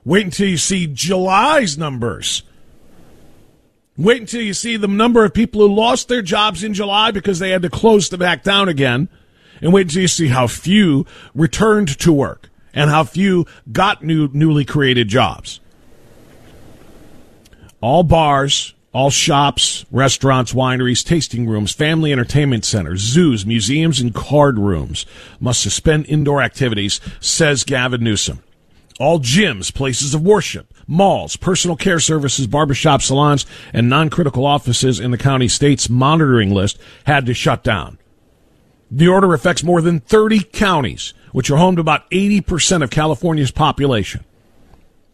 Wait 0.09 0.25
until 0.25 0.49
you 0.49 0.57
see 0.57 0.87
July's 0.87 1.77
numbers. 1.77 2.43
Wait 3.99 4.23
until 4.23 4.41
you 4.41 4.55
see 4.55 4.79
the 4.79 4.89
number 4.89 5.23
of 5.23 5.35
people 5.35 5.61
who 5.61 5.75
lost 5.75 6.09
their 6.09 6.23
jobs 6.23 6.65
in 6.65 6.73
July 6.73 7.11
because 7.11 7.41
they 7.41 7.51
had 7.51 7.61
to 7.61 7.69
close 7.69 8.09
them 8.09 8.19
back 8.19 8.43
down 8.43 8.71
again. 8.71 9.11
And 9.61 9.71
wait 9.71 9.89
until 9.89 10.01
you 10.01 10.09
see 10.09 10.29
how 10.29 10.47
few 10.47 11.05
returned 11.35 11.99
to 11.99 12.11
work 12.11 12.49
and 12.73 12.89
how 12.89 13.05
few 13.05 13.45
got 13.71 14.03
new, 14.03 14.31
newly 14.33 14.65
created 14.65 15.09
jobs. 15.09 15.61
All 17.83 18.03
bars, 18.03 18.73
all 18.95 19.11
shops, 19.11 19.85
restaurants, 19.91 20.55
wineries, 20.55 21.05
tasting 21.05 21.47
rooms, 21.47 21.73
family 21.73 22.13
entertainment 22.13 22.65
centers, 22.65 23.01
zoos, 23.01 23.45
museums, 23.45 24.01
and 24.01 24.15
card 24.15 24.59
rooms 24.59 25.05
must 25.39 25.61
suspend 25.61 26.07
indoor 26.07 26.41
activities, 26.41 26.99
says 27.21 27.63
Gavin 27.63 28.03
Newsom. 28.03 28.43
All 28.99 29.21
gyms, 29.21 29.73
places 29.73 30.15
of 30.15 30.23
worship, 30.23 30.75
malls, 30.87 31.37
personal 31.37 31.77
care 31.77 32.01
services, 32.01 32.47
barbershops, 32.47 33.03
salons, 33.03 33.47
and 33.73 33.89
non-critical 33.89 34.45
offices 34.45 34.99
in 34.99 35.13
the 35.13 35.19
county 35.19 35.49
state's 35.49 35.89
monitoring 35.89 36.51
list 36.51 36.79
had 37.05 37.27
to 37.27 37.35
shut 37.35 37.63
down. 37.63 37.99
The 38.91 39.09
order 39.09 39.35
affects 39.35 39.63
more 39.63 39.81
than 39.81 40.01
30 40.01 40.41
counties, 40.41 41.15
which 41.33 41.51
are 41.51 41.59
home 41.59 41.77
to 41.77 41.81
about 41.81 42.11
80% 42.11 42.83
of 42.83 42.91
California's 42.91 43.51
population. 43.51 44.25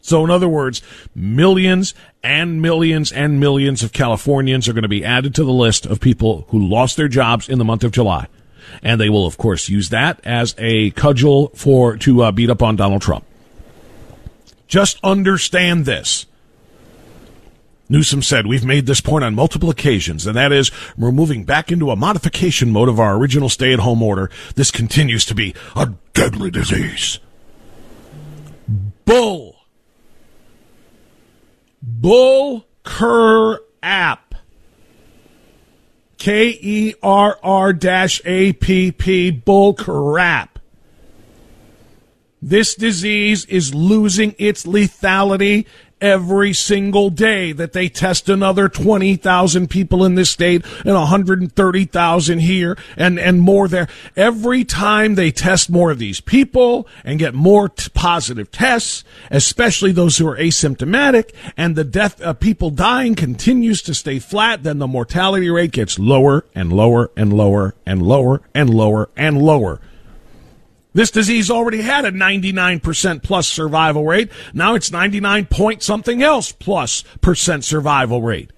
So, 0.00 0.22
in 0.22 0.30
other 0.30 0.48
words, 0.48 0.82
millions 1.14 1.94
and 2.22 2.60
millions 2.60 3.10
and 3.10 3.40
millions 3.40 3.82
of 3.82 3.92
Californians 3.92 4.68
are 4.68 4.74
going 4.74 4.82
to 4.82 4.88
be 4.88 5.04
added 5.04 5.34
to 5.34 5.44
the 5.44 5.52
list 5.52 5.86
of 5.86 5.98
people 5.98 6.46
who 6.50 6.58
lost 6.58 6.96
their 6.96 7.08
jobs 7.08 7.48
in 7.48 7.58
the 7.58 7.64
month 7.64 7.84
of 7.84 7.92
July. 7.92 8.28
And 8.82 9.00
they 9.00 9.08
will, 9.08 9.26
of 9.26 9.38
course, 9.38 9.68
use 9.68 9.88
that 9.90 10.20
as 10.24 10.54
a 10.58 10.90
cudgel 10.90 11.48
for 11.54 11.96
to 11.98 12.22
uh, 12.22 12.32
beat 12.32 12.50
up 12.50 12.62
on 12.62 12.76
Donald 12.76 13.02
Trump. 13.02 13.24
Just 14.66 14.98
understand 15.02 15.84
this. 15.84 16.26
Newsom 17.88 18.22
said, 18.22 18.46
We've 18.46 18.64
made 18.64 18.86
this 18.86 19.00
point 19.00 19.24
on 19.24 19.34
multiple 19.34 19.70
occasions, 19.70 20.26
and 20.26 20.36
that 20.36 20.52
is, 20.52 20.70
we're 20.96 21.12
moving 21.12 21.44
back 21.44 21.70
into 21.70 21.90
a 21.90 21.96
modification 21.96 22.70
mode 22.70 22.88
of 22.88 22.98
our 22.98 23.16
original 23.16 23.48
stay 23.48 23.72
at 23.72 23.80
home 23.80 24.02
order. 24.02 24.30
This 24.54 24.70
continues 24.70 25.24
to 25.26 25.34
be 25.34 25.54
a 25.76 25.92
deadly 26.14 26.50
disease. 26.50 27.18
Bull. 29.04 29.56
Bull 31.82 32.66
Kerr 32.82 33.60
app. 33.82 34.34
K 36.16 36.58
E 36.58 36.94
R 37.02 37.38
R 37.42 37.72
dash 37.74 38.22
A 38.24 38.54
P 38.54 38.92
P 38.92 39.30
Bull 39.30 39.74
crap. 39.74 40.53
This 42.46 42.74
disease 42.74 43.46
is 43.46 43.74
losing 43.74 44.34
its 44.38 44.66
lethality 44.66 45.64
every 45.98 46.52
single 46.52 47.08
day 47.08 47.52
that 47.52 47.72
they 47.72 47.88
test 47.88 48.28
another 48.28 48.68
20,000 48.68 49.70
people 49.70 50.04
in 50.04 50.14
this 50.14 50.28
state 50.28 50.62
and 50.84 50.94
130,000 50.94 52.38
here 52.40 52.76
and, 52.98 53.18
and 53.18 53.40
more 53.40 53.66
there. 53.66 53.88
Every 54.14 54.62
time 54.62 55.14
they 55.14 55.30
test 55.30 55.70
more 55.70 55.90
of 55.90 55.98
these 55.98 56.20
people 56.20 56.86
and 57.02 57.18
get 57.18 57.32
more 57.32 57.70
t- 57.70 57.88
positive 57.94 58.52
tests, 58.52 59.04
especially 59.30 59.92
those 59.92 60.18
who 60.18 60.28
are 60.28 60.36
asymptomatic 60.36 61.34
and 61.56 61.74
the 61.74 61.82
death 61.82 62.20
of 62.20 62.40
people 62.40 62.68
dying 62.68 63.14
continues 63.14 63.80
to 63.80 63.94
stay 63.94 64.18
flat, 64.18 64.64
then 64.64 64.80
the 64.80 64.86
mortality 64.86 65.48
rate 65.48 65.72
gets 65.72 65.98
lower 65.98 66.44
and 66.54 66.74
lower 66.74 67.10
and 67.16 67.32
lower 67.32 67.74
and 67.86 68.02
lower 68.02 68.42
and 68.54 68.68
lower 68.68 69.08
and 69.16 69.40
lower. 69.40 69.80
This 70.94 71.10
disease 71.10 71.50
already 71.50 71.82
had 71.82 72.04
a 72.04 72.12
99% 72.12 73.22
plus 73.22 73.48
survival 73.48 74.06
rate. 74.06 74.30
Now 74.54 74.74
it's 74.74 74.92
99 74.92 75.46
point 75.46 75.82
something 75.82 76.22
else 76.22 76.52
plus 76.52 77.02
percent 77.20 77.64
survival 77.64 78.22
rate. 78.22 78.52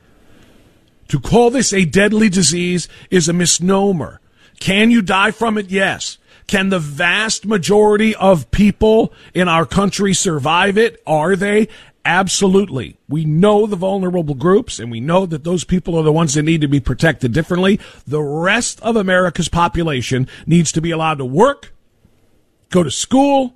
To 1.08 1.18
call 1.18 1.50
this 1.50 1.72
a 1.72 1.86
deadly 1.86 2.28
disease 2.28 2.88
is 3.10 3.28
a 3.28 3.32
misnomer. 3.32 4.20
Can 4.60 4.90
you 4.90 5.02
die 5.02 5.30
from 5.30 5.56
it? 5.56 5.70
Yes. 5.70 6.18
Can 6.46 6.68
the 6.68 6.78
vast 6.78 7.46
majority 7.46 8.14
of 8.14 8.50
people 8.50 9.12
in 9.34 9.48
our 9.48 9.66
country 9.66 10.14
survive 10.14 10.76
it? 10.78 11.02
Are 11.06 11.36
they? 11.36 11.68
Absolutely. 12.04 12.98
We 13.08 13.24
know 13.24 13.66
the 13.66 13.76
vulnerable 13.76 14.34
groups 14.34 14.78
and 14.78 14.92
we 14.92 15.00
know 15.00 15.26
that 15.26 15.42
those 15.42 15.64
people 15.64 15.96
are 15.96 16.04
the 16.04 16.12
ones 16.12 16.34
that 16.34 16.42
need 16.42 16.60
to 16.60 16.68
be 16.68 16.78
protected 16.80 17.32
differently. 17.32 17.80
The 18.06 18.22
rest 18.22 18.80
of 18.82 18.94
America's 18.94 19.48
population 19.48 20.28
needs 20.46 20.70
to 20.72 20.80
be 20.80 20.92
allowed 20.92 21.18
to 21.18 21.24
work, 21.24 21.72
go 22.70 22.82
to 22.82 22.90
school, 22.90 23.54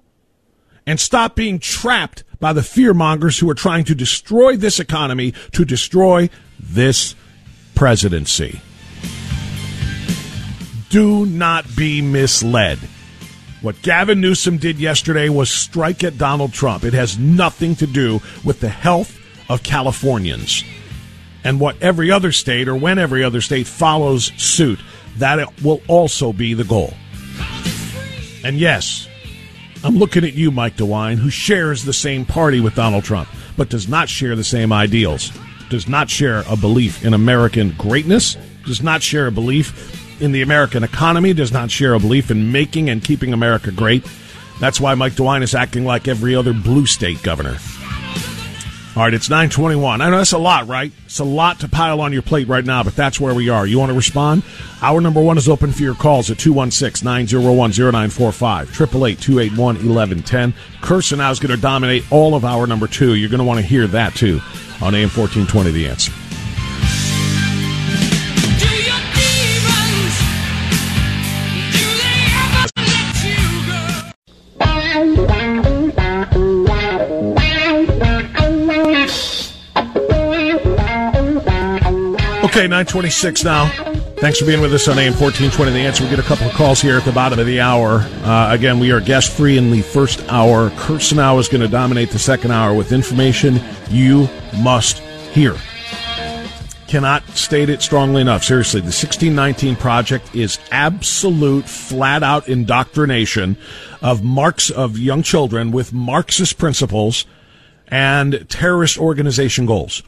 and 0.87 0.99
stop 0.99 1.37
being 1.37 1.59
trapped 1.59 2.25
by 2.41 2.53
the 2.53 2.63
fear 2.63 2.95
mongers 2.95 3.39
who 3.39 3.51
are 3.51 3.55
trying 3.55 3.85
to 3.85 3.95
destroy 3.95 4.57
this 4.57 4.81
economy, 4.81 5.33
to 5.53 5.65
destroy 5.65 6.29
this 6.59 7.15
presidency. 7.75 8.61
Do 10.89 11.27
not 11.27 11.77
be 11.77 12.03
misled. 12.03 12.79
What 13.63 13.83
Gavin 13.83 14.21
Newsom 14.21 14.57
did 14.57 14.79
yesterday 14.79 15.29
was 15.29 15.51
strike 15.51 16.03
at 16.03 16.17
Donald 16.17 16.55
Trump. 16.55 16.83
It 16.83 16.95
has 16.95 17.19
nothing 17.19 17.77
to 17.77 17.87
do 17.87 18.21
with 18.43 18.61
the 18.61 18.71
health 18.71 19.19
of 19.51 19.63
Californians. 19.63 20.65
And 21.45 21.61
what 21.61 21.81
every 21.83 22.11
other 22.11 22.33
state, 22.33 22.69
or 22.69 22.77
when 22.77 22.99
every 22.99 23.23
other 23.23 23.41
state 23.41 23.67
follows 23.67 24.33
suit, 24.37 24.81
that 25.19 25.63
will 25.63 25.83
also 25.89 26.33
be 26.33 26.55
the 26.55 26.65
goal. 26.65 26.95
And 28.45 28.59
yes, 28.59 29.09
I'm 29.83 29.97
looking 29.97 30.25
at 30.25 30.35
you, 30.35 30.51
Mike 30.51 30.77
DeWine, 30.77 31.17
who 31.17 31.31
shares 31.31 31.85
the 31.85 31.93
same 31.93 32.25
party 32.25 32.61
with 32.61 32.75
Donald 32.75 33.05
Trump, 33.05 33.29
but 33.57 33.69
does 33.69 33.89
not 33.89 34.09
share 34.09 34.37
the 34.37 34.45
same 34.45 34.73
ideals, 34.73 35.33
does 35.69 35.89
not 35.89 36.11
share 36.11 36.45
a 36.49 36.57
belief 36.57 37.05
in 37.05 37.15
American 37.15 37.73
greatness, 37.79 38.37
does 38.67 38.83
not 38.83 39.03
share 39.03 39.27
a 39.27 39.33
belief 39.33 40.21
in 40.21 40.33
the 40.33 40.43
American 40.43 40.85
economy, 40.85 41.33
does 41.33 41.53
not 41.53 41.71
share 41.71 41.95
a 41.95 42.01
belief 42.01 42.31
in 42.31 42.53
making 42.53 42.91
and 42.91 43.03
keeping 43.03 43.33
America 43.33 43.71
great. 43.71 44.07
That's 44.59 44.81
why 44.81 44.95
Mike 44.95 45.15
DeWine 45.15 45.43
is 45.43 45.55
acting 45.55 45.87
like 45.87 46.09
every 46.09 46.35
other 46.35 46.53
blue 46.53 46.85
state 46.85 47.23
governor. 47.23 47.57
All 48.97 49.05
right, 49.05 49.15
it's 49.15 49.31
921. 49.31 50.01
I 50.01 50.11
know 50.11 50.19
that's 50.19 50.33
a 50.33 50.39
lot, 50.39 50.67
right? 50.67 50.91
It's 51.05 51.21
a 51.21 51.25
lot 51.25 51.61
to 51.61 51.69
pile 51.69 52.01
on 52.01 52.13
your 52.13 52.23
plate 52.23 52.49
right 52.49 52.65
now, 52.65 52.83
but 52.83 52.97
that's 52.97 53.21
where 53.21 53.33
we 53.33 53.49
are. 53.49 53.65
You 53.65 53.79
want 53.79 53.91
to 53.91 53.97
respond? 53.97 54.43
Our 54.83 55.01
number 55.01 55.21
one 55.23 55.39
is 55.39 55.49
open 55.49 55.71
for 55.71 55.83
your 55.83 55.95
calls 55.95 56.29
at 56.29 56.41
216 56.41 57.05
901 57.07 57.71
0945, 57.71 58.69
888 58.69 59.21
281 59.21 59.75
1110. 59.77 60.53
Kirsanow 60.83 61.31
is 61.31 61.39
going 61.39 61.55
to 61.55 61.61
dominate 61.61 62.11
all 62.11 62.35
of 62.35 62.45
our 62.45 62.67
number 62.67 62.89
two. 62.89 63.15
You're 63.15 63.31
going 63.31 63.39
to 63.39 63.45
want 63.45 63.61
to 63.61 63.67
hear 63.67 63.87
that 63.87 64.17
too 64.17 64.41
on 64.83 64.97
AM 64.97 65.09
1420 65.09 65.71
The 65.71 65.87
Answer. 65.87 66.13
Okay, 82.51 82.63
926 82.63 83.45
now. 83.45 83.69
Thanks 84.17 84.41
for 84.41 84.45
being 84.45 84.61
with 84.61 84.75
us 84.75 84.89
on 84.89 84.99
AM 84.99 85.13
1420 85.13 85.71
The 85.71 85.79
Answer. 85.79 86.03
We 86.03 86.11
get 86.11 86.19
a 86.19 86.23
couple 86.23 86.49
of 86.49 86.53
calls 86.53 86.81
here 86.81 86.97
at 86.97 87.05
the 87.05 87.13
bottom 87.13 87.39
of 87.39 87.47
the 87.47 87.61
hour. 87.61 88.01
Uh, 88.25 88.49
again, 88.51 88.81
we 88.81 88.91
are 88.91 89.01
guest 89.01 89.31
free 89.31 89.57
in 89.57 89.71
the 89.71 89.83
first 89.83 90.21
hour. 90.29 90.71
Kirsanow 90.71 91.39
is 91.39 91.47
going 91.47 91.61
to 91.61 91.69
dominate 91.69 92.11
the 92.11 92.19
second 92.19 92.51
hour 92.51 92.75
with 92.75 92.91
information 92.91 93.61
you 93.89 94.29
must 94.65 94.99
hear. 94.99 95.55
Cannot 96.89 97.23
state 97.29 97.69
it 97.69 97.83
strongly 97.83 98.21
enough. 98.21 98.43
Seriously, 98.43 98.81
the 98.81 98.87
1619 98.87 99.77
Project 99.77 100.35
is 100.35 100.59
absolute, 100.73 101.67
flat 101.67 102.25
out 102.25 102.49
indoctrination 102.49 103.57
of 104.03 104.25
Marx 104.25 104.71
of 104.71 104.99
young 104.99 105.23
children 105.23 105.71
with 105.71 105.93
Marxist 105.93 106.59
principles 106.59 107.27
and 107.87 108.45
terrorist 108.49 108.99
organization 108.99 109.67
goals. 109.67 110.03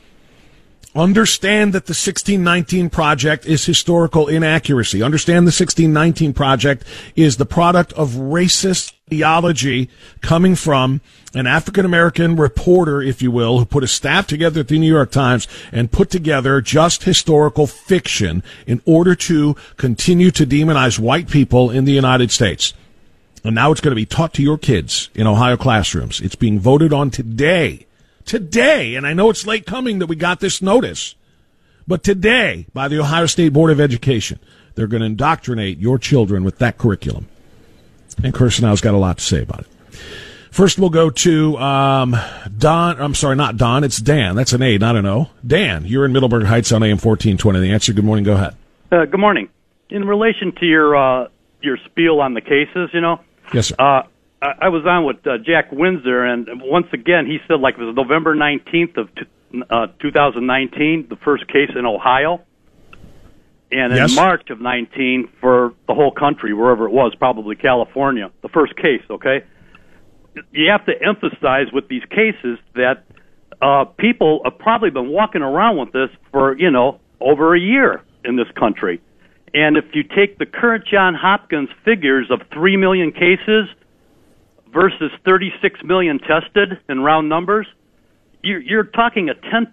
Understand 0.94 1.72
that 1.72 1.86
the 1.86 1.92
1619 1.92 2.90
project 2.90 3.46
is 3.46 3.64
historical 3.64 4.28
inaccuracy. 4.28 5.02
Understand 5.02 5.46
the 5.46 5.54
1619 5.54 6.34
project 6.34 6.84
is 7.16 7.38
the 7.38 7.46
product 7.46 7.94
of 7.94 8.10
racist 8.10 8.92
ideology 9.10 9.88
coming 10.20 10.54
from 10.54 11.00
an 11.34 11.46
African 11.46 11.86
American 11.86 12.36
reporter, 12.36 13.00
if 13.00 13.22
you 13.22 13.30
will, 13.30 13.58
who 13.58 13.64
put 13.64 13.84
a 13.84 13.88
staff 13.88 14.26
together 14.26 14.60
at 14.60 14.68
the 14.68 14.78
New 14.78 14.92
York 14.92 15.10
Times 15.10 15.48
and 15.70 15.92
put 15.92 16.10
together 16.10 16.60
just 16.60 17.04
historical 17.04 17.66
fiction 17.66 18.42
in 18.66 18.82
order 18.84 19.14
to 19.14 19.56
continue 19.78 20.30
to 20.30 20.46
demonize 20.46 20.98
white 20.98 21.28
people 21.28 21.70
in 21.70 21.86
the 21.86 21.92
United 21.92 22.30
States. 22.30 22.74
And 23.44 23.54
now 23.54 23.72
it's 23.72 23.80
going 23.80 23.92
to 23.92 23.96
be 23.96 24.06
taught 24.06 24.34
to 24.34 24.42
your 24.42 24.58
kids 24.58 25.10
in 25.14 25.26
Ohio 25.26 25.56
classrooms. 25.56 26.20
It's 26.20 26.36
being 26.36 26.60
voted 26.60 26.92
on 26.92 27.10
today 27.10 27.86
today, 28.24 28.94
and 28.94 29.06
I 29.06 29.12
know 29.12 29.30
it's 29.30 29.46
late 29.46 29.66
coming 29.66 29.98
that 29.98 30.06
we 30.06 30.16
got 30.16 30.40
this 30.40 30.62
notice, 30.62 31.14
but 31.86 32.02
today 32.02 32.66
by 32.72 32.88
the 32.88 33.00
Ohio 33.00 33.26
State 33.26 33.52
Board 33.52 33.70
of 33.70 33.80
Education, 33.80 34.38
they're 34.74 34.86
going 34.86 35.00
to 35.00 35.06
indoctrinate 35.06 35.78
your 35.78 35.98
children 35.98 36.44
with 36.44 36.58
that 36.58 36.78
curriculum. 36.78 37.28
And 38.22 38.34
Kirsanow's 38.34 38.80
got 38.80 38.94
a 38.94 38.98
lot 38.98 39.18
to 39.18 39.24
say 39.24 39.42
about 39.42 39.60
it. 39.60 39.66
First, 40.50 40.78
we'll 40.78 40.90
go 40.90 41.08
to 41.08 41.56
um, 41.56 42.14
Don. 42.58 43.00
I'm 43.00 43.14
sorry, 43.14 43.36
not 43.36 43.56
Don. 43.56 43.84
It's 43.84 43.96
Dan. 43.96 44.36
That's 44.36 44.52
an 44.52 44.60
A, 44.60 44.76
not 44.76 44.96
an 44.96 45.06
O. 45.06 45.30
Dan, 45.46 45.86
you're 45.86 46.04
in 46.04 46.12
Middleburg 46.12 46.44
Heights 46.44 46.72
on 46.72 46.82
AM 46.82 46.98
1420. 46.98 47.60
The 47.60 47.72
answer. 47.72 47.94
Good 47.94 48.04
morning. 48.04 48.24
Go 48.24 48.34
ahead. 48.34 48.54
Uh, 48.90 49.06
good 49.06 49.18
morning. 49.18 49.48
In 49.88 50.04
relation 50.04 50.52
to 50.60 50.66
your 50.66 50.94
uh, 50.94 51.28
your 51.62 51.78
spiel 51.86 52.20
on 52.20 52.34
the 52.34 52.42
cases, 52.42 52.90
you 52.92 53.00
know. 53.00 53.20
Yes, 53.54 53.68
sir. 53.68 53.76
Uh, 53.78 54.02
I 54.42 54.68
was 54.70 54.84
on 54.84 55.04
with 55.04 55.24
uh, 55.24 55.38
Jack 55.38 55.70
Windsor, 55.70 56.24
and 56.24 56.48
once 56.62 56.88
again, 56.92 57.26
he 57.26 57.38
said 57.46 57.60
like 57.60 57.74
it 57.78 57.80
was 57.80 57.94
November 57.94 58.34
19th 58.34 58.96
of 58.96 59.08
uh, 59.70 59.86
2019, 60.00 61.06
the 61.08 61.16
first 61.16 61.46
case 61.46 61.70
in 61.76 61.86
Ohio, 61.86 62.40
and 63.70 63.92
in 63.92 63.98
Yes. 63.98 64.16
March 64.16 64.50
of 64.50 64.60
19 64.60 65.28
for 65.40 65.74
the 65.86 65.94
whole 65.94 66.10
country, 66.10 66.52
wherever 66.52 66.86
it 66.86 66.92
was, 66.92 67.14
probably 67.14 67.54
California, 67.54 68.30
the 68.42 68.48
first 68.48 68.74
case. 68.76 69.02
Okay, 69.08 69.44
you 70.50 70.70
have 70.70 70.84
to 70.86 70.92
emphasize 71.00 71.72
with 71.72 71.86
these 71.86 72.04
cases 72.10 72.58
that 72.74 73.04
uh, 73.60 73.84
people 73.84 74.40
have 74.44 74.58
probably 74.58 74.90
been 74.90 75.10
walking 75.10 75.42
around 75.42 75.76
with 75.76 75.92
this 75.92 76.10
for 76.32 76.58
you 76.58 76.70
know 76.70 76.98
over 77.20 77.54
a 77.54 77.60
year 77.60 78.02
in 78.24 78.36
this 78.36 78.50
country. 78.58 79.00
And 79.54 79.76
if 79.76 79.84
you 79.94 80.02
take 80.02 80.38
the 80.38 80.46
current 80.46 80.84
John 80.90 81.14
Hopkins 81.14 81.68
figures 81.84 82.30
of 82.30 82.40
3 82.52 82.76
million 82.78 83.12
cases 83.12 83.68
versus 84.72 85.10
36 85.24 85.80
million 85.84 86.18
tested 86.18 86.78
in 86.88 87.00
round 87.00 87.28
numbers, 87.28 87.66
you're, 88.42 88.60
you're 88.60 88.84
talking 88.84 89.28
a 89.28 89.34
10%. 89.34 89.66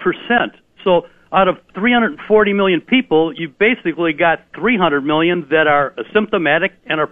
So 0.83 1.07
out 1.31 1.47
of 1.47 1.57
340 1.75 2.53
million 2.53 2.81
people, 2.81 3.33
you've 3.33 3.57
basically 3.57 4.13
got 4.13 4.45
300 4.55 5.01
million 5.01 5.47
that 5.49 5.67
are 5.67 5.93
asymptomatic 5.97 6.71
and 6.85 6.99
are 6.99 7.09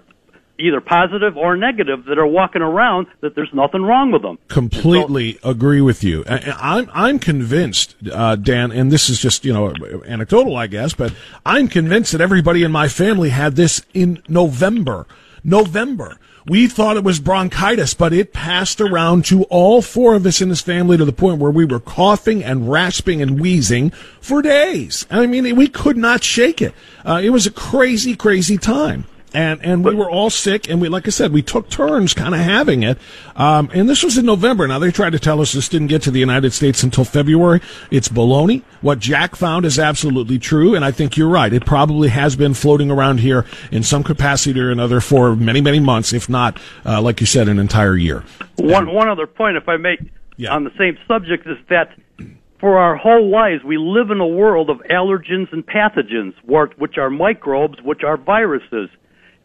either 0.59 0.81
positive 0.81 1.37
or 1.37 1.55
negative 1.55 2.05
that 2.05 2.17
are 2.17 2.25
walking 2.25 2.61
around 2.61 3.07
that 3.21 3.35
there's 3.35 3.53
nothing 3.53 3.83
wrong 3.83 4.11
with 4.11 4.23
them. 4.23 4.39
completely 4.47 5.37
agree 5.43 5.81
with 5.81 6.03
you. 6.03 6.23
I, 6.27 6.55
I'm 6.59 6.89
I'm 6.93 7.19
convinced, 7.19 7.95
uh, 8.11 8.35
Dan, 8.35 8.71
and 8.71 8.91
this 8.91 9.09
is 9.09 9.19
just 9.19 9.45
you 9.45 9.53
know 9.53 9.73
anecdotal, 10.05 10.55
I 10.57 10.67
guess, 10.67 10.93
but 10.93 11.13
I'm 11.45 11.67
convinced 11.67 12.11
that 12.11 12.21
everybody 12.21 12.63
in 12.63 12.71
my 12.71 12.87
family 12.87 13.29
had 13.29 13.55
this 13.55 13.85
in 13.93 14.21
November. 14.27 15.05
November. 15.43 16.19
We 16.47 16.67
thought 16.67 16.95
it 16.95 17.03
was 17.03 17.19
bronchitis, 17.19 17.93
but 17.93 18.13
it 18.13 18.31
passed 18.31 18.79
around 18.79 19.25
to 19.25 19.43
all 19.43 19.81
four 19.81 20.15
of 20.15 20.25
us 20.25 20.39
in 20.39 20.47
this 20.47 20.61
family 20.61 20.95
to 20.95 21.03
the 21.03 21.11
point 21.11 21.39
where 21.39 21.51
we 21.51 21.65
were 21.65 21.81
coughing 21.81 22.41
and 22.41 22.71
rasping 22.71 23.21
and 23.21 23.39
wheezing 23.39 23.89
for 24.21 24.41
days. 24.41 25.05
I 25.11 25.25
mean, 25.25 25.57
we 25.57 25.67
could 25.67 25.97
not 25.97 26.23
shake 26.23 26.61
it. 26.61 26.73
Uh, 27.05 27.19
it 27.21 27.31
was 27.31 27.45
a 27.45 27.51
crazy, 27.51 28.15
crazy 28.15 28.57
time 28.57 29.05
and 29.37 29.63
and 29.63 29.85
we 29.85 29.93
were 29.93 30.09
all 30.09 30.31
sick, 30.31 30.67
and 30.67 30.81
we, 30.81 30.89
like 30.89 31.05
I 31.07 31.11
said, 31.11 31.31
we 31.31 31.43
took 31.43 31.69
turns 31.69 32.15
kind 32.15 32.33
of 32.33 32.41
having 32.41 32.81
it. 32.81 32.97
Um, 33.35 33.69
and 33.71 33.87
this 33.87 34.03
was 34.03 34.17
in 34.17 34.25
November. 34.25 34.67
Now 34.67 34.79
they 34.79 34.89
tried 34.89 35.11
to 35.11 35.19
tell 35.19 35.39
us 35.41 35.51
this 35.53 35.69
didn't 35.69 35.87
get 35.87 36.01
to 36.03 36.11
the 36.11 36.19
United 36.19 36.53
States 36.53 36.81
until 36.81 37.05
February. 37.05 37.61
It's 37.91 38.09
baloney. 38.09 38.63
What 38.81 38.97
Jack 38.97 39.35
found 39.35 39.65
is 39.65 39.77
absolutely 39.77 40.39
true, 40.39 40.73
and 40.73 40.83
I 40.83 40.89
think 40.89 41.17
you're 41.17 41.29
right. 41.29 41.53
It 41.53 41.65
probably 41.65 42.09
has 42.09 42.35
been 42.35 42.55
floating 42.55 42.89
around 42.89 43.19
here 43.19 43.45
in 43.71 43.83
some 43.83 44.03
capacity 44.03 44.59
or 44.59 44.71
another 44.71 44.99
for 44.99 45.35
many, 45.35 45.61
many 45.61 45.79
months, 45.79 46.13
if 46.13 46.27
not, 46.27 46.59
uh, 46.83 46.99
like 46.99 47.19
you 47.19 47.27
said, 47.27 47.47
an 47.47 47.59
entire 47.59 47.95
year. 47.95 48.23
One 48.55 48.91
one 48.91 49.07
other 49.07 49.27
point, 49.27 49.55
if 49.55 49.69
I 49.69 49.77
may, 49.77 49.97
Yeah. 50.37 50.55
on 50.55 50.63
the 50.63 50.71
same 50.79 50.97
subject, 51.07 51.45
is 51.45 51.57
that 51.69 51.91
for 52.59 52.79
our 52.79 52.95
whole 52.95 53.29
lives 53.29 53.63
we 53.63 53.77
live 53.77 54.09
in 54.09 54.19
a 54.19 54.25
world 54.27 54.71
of 54.71 54.79
allergens 54.89 55.53
and 55.53 55.63
pathogens, 55.63 56.33
which 56.77 56.97
are 56.97 57.11
microbes, 57.11 57.79
which 57.83 58.03
are 58.03 58.17
viruses, 58.17 58.89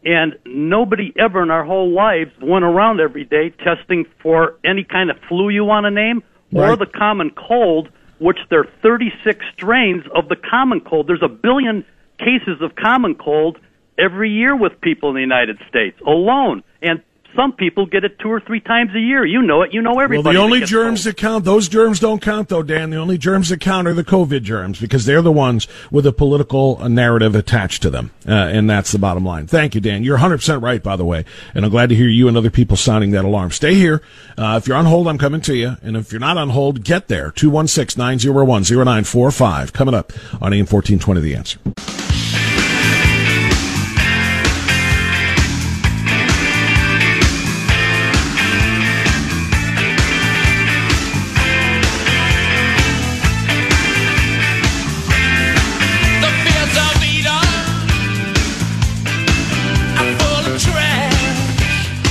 and 0.05 0.37
nobody 0.45 1.13
ever 1.17 1.41
in 1.41 1.51
our 1.51 1.63
whole 1.63 1.91
lives 1.91 2.31
went 2.41 2.65
around 2.65 2.99
every 2.99 3.23
day 3.23 3.49
testing 3.63 4.05
for 4.21 4.55
any 4.63 4.83
kind 4.83 5.09
of 5.09 5.17
flu 5.29 5.49
you 5.49 5.63
want 5.63 5.85
to 5.85 5.91
name 5.91 6.23
or 6.53 6.75
the 6.75 6.85
common 6.85 7.31
cold, 7.31 7.89
which 8.19 8.37
there 8.49 8.59
are 8.59 8.69
36 8.81 9.43
strains 9.53 10.03
of 10.13 10.29
the 10.29 10.35
common 10.35 10.81
cold. 10.81 11.07
There's 11.07 11.23
a 11.23 11.29
billion 11.29 11.83
cases 12.19 12.61
of 12.61 12.75
common 12.75 13.15
cold 13.15 13.57
every 13.97 14.29
year 14.29 14.55
with 14.55 14.79
people 14.81 15.09
in 15.09 15.15
the 15.15 15.21
United 15.21 15.57
States 15.67 15.99
alone. 16.05 16.63
And 16.81 17.01
Some 17.35 17.53
people 17.53 17.85
get 17.87 18.03
it 18.03 18.19
two 18.19 18.29
or 18.29 18.39
three 18.39 18.59
times 18.59 18.91
a 18.95 18.99
year. 18.99 19.25
You 19.25 19.41
know 19.41 19.63
it. 19.63 19.73
You 19.73 19.81
know 19.81 19.99
everybody. 19.99 20.37
Well, 20.37 20.47
the 20.47 20.55
only 20.55 20.65
germs 20.65 21.03
that 21.05 21.17
count, 21.17 21.45
those 21.45 21.67
germs 21.67 21.99
don't 21.99 22.21
count, 22.21 22.49
though, 22.49 22.61
Dan. 22.61 22.91
The 22.91 22.97
only 22.97 23.17
germs 23.17 23.49
that 23.49 23.59
count 23.59 23.87
are 23.87 23.93
the 23.93 24.03
COVID 24.03 24.43
germs 24.43 24.79
because 24.79 25.05
they're 25.05 25.21
the 25.21 25.31
ones 25.31 25.67
with 25.89 26.05
a 26.05 26.11
political 26.11 26.77
narrative 26.87 27.35
attached 27.35 27.81
to 27.83 27.89
them. 27.89 28.11
Uh, 28.27 28.33
and 28.33 28.69
that's 28.69 28.91
the 28.91 28.99
bottom 28.99 29.25
line. 29.25 29.47
Thank 29.47 29.73
you, 29.73 29.81
Dan. 29.81 30.03
You're 30.03 30.19
100% 30.19 30.61
right, 30.61 30.83
by 30.83 30.95
the 30.95 31.05
way. 31.05 31.25
And 31.55 31.65
I'm 31.65 31.71
glad 31.71 31.89
to 31.89 31.95
hear 31.95 32.07
you 32.07 32.27
and 32.27 32.37
other 32.37 32.51
people 32.51 32.77
sounding 32.77 33.11
that 33.11 33.25
alarm. 33.25 33.51
Stay 33.51 33.73
here. 33.73 34.01
Uh, 34.37 34.59
if 34.61 34.67
you're 34.67 34.77
on 34.77 34.85
hold, 34.85 35.07
I'm 35.07 35.17
coming 35.17 35.41
to 35.41 35.55
you. 35.55 35.77
And 35.81 35.97
if 35.97 36.11
you're 36.11 36.19
not 36.19 36.37
on 36.37 36.49
hold, 36.49 36.83
get 36.83 37.07
there. 37.07 37.31
216 37.31 37.99
901 37.99 38.63
0945. 38.63 39.73
Coming 39.73 39.95
up 39.95 40.13
on 40.41 40.53
AM 40.53 40.67
1420, 40.67 41.21
The 41.21 41.35
Answer. 41.35 42.12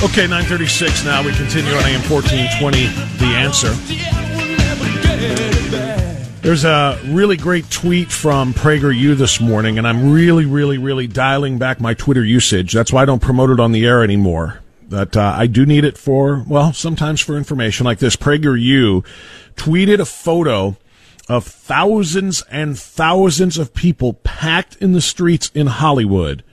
Okay, 0.03 0.27
936 0.27 1.05
now. 1.05 1.23
We 1.23 1.31
continue 1.31 1.71
on 1.71 1.85
AM 1.85 2.01
1420, 2.11 2.87
The 3.19 3.37
Answer. 3.37 3.71
There's 6.41 6.65
a 6.65 6.99
really 7.05 7.37
great 7.37 7.69
tweet 7.71 8.11
from 8.11 8.53
PragerU 8.53 9.15
this 9.15 9.39
morning, 9.39 9.77
and 9.77 9.87
I'm 9.87 10.11
really, 10.11 10.45
really, 10.45 10.77
really 10.77 11.07
dialing 11.07 11.57
back 11.57 11.79
my 11.79 11.93
Twitter 11.93 12.21
usage. 12.21 12.73
That's 12.73 12.91
why 12.91 13.03
I 13.03 13.05
don't 13.05 13.21
promote 13.21 13.49
it 13.49 13.61
on 13.61 13.71
the 13.71 13.85
air 13.85 14.03
anymore. 14.03 14.59
That 14.89 15.15
uh, 15.15 15.35
I 15.37 15.47
do 15.47 15.65
need 15.65 15.85
it 15.85 15.97
for, 15.97 16.43
well, 16.49 16.73
sometimes 16.73 17.21
for 17.21 17.37
information 17.37 17.85
like 17.85 17.99
this. 17.99 18.17
PragerU 18.17 19.05
tweeted 19.55 19.99
a 19.99 20.05
photo 20.05 20.75
of 21.29 21.45
thousands 21.45 22.43
and 22.51 22.77
thousands 22.77 23.57
of 23.57 23.73
people 23.73 24.15
packed 24.15 24.75
in 24.81 24.91
the 24.91 24.99
streets 24.99 25.49
in 25.55 25.67
Hollywood 25.67 26.43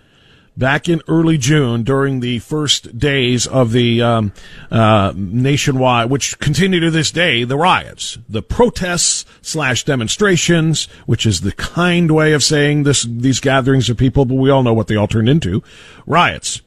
back 0.61 0.89
in 0.89 1.03
early 1.09 1.39
June 1.39 1.83
during 1.83 2.21
the 2.21 2.39
first 2.39 2.97
days 2.97 3.49
of 3.49 3.73
the 3.73 4.01
um, 4.01 4.33
uh, 4.71 5.13
nationwide, 5.17 6.11
which 6.11 6.39
continue 6.39 6.79
to 6.79 6.91
this 6.91 7.11
day, 7.11 7.43
the 7.43 7.57
riots, 7.57 8.19
the 8.29 8.43
protests 8.43 9.25
slash 9.43 9.85
demonstrations, 9.85 10.85
which 11.07 11.27
is 11.27 11.41
the 11.41 11.53
kind 11.53 12.13
way 12.13 12.33
of 12.33 12.45
saying 12.45 12.85
this 12.85 13.03
these 13.03 13.41
gatherings 13.41 13.91
of 13.91 13.97
people, 13.97 14.25
but 14.25 14.37
we 14.37 14.51
all 14.51 14.63
know 14.63 14.75
what 14.75 14.87
they 14.87 14.95
all 14.95 15.09
turned 15.09 15.29
into, 15.29 15.65
riots 16.07 16.61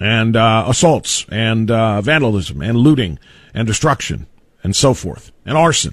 and 0.00 0.36
uh, 0.36 0.64
assaults 0.66 1.26
and 1.28 1.70
uh, 1.70 2.00
vandalism 2.00 2.62
and 2.62 2.78
looting 2.78 3.18
and 3.52 3.66
destruction 3.66 4.26
and 4.62 4.74
so 4.74 4.94
forth 4.94 5.32
and 5.44 5.58
arson. 5.58 5.92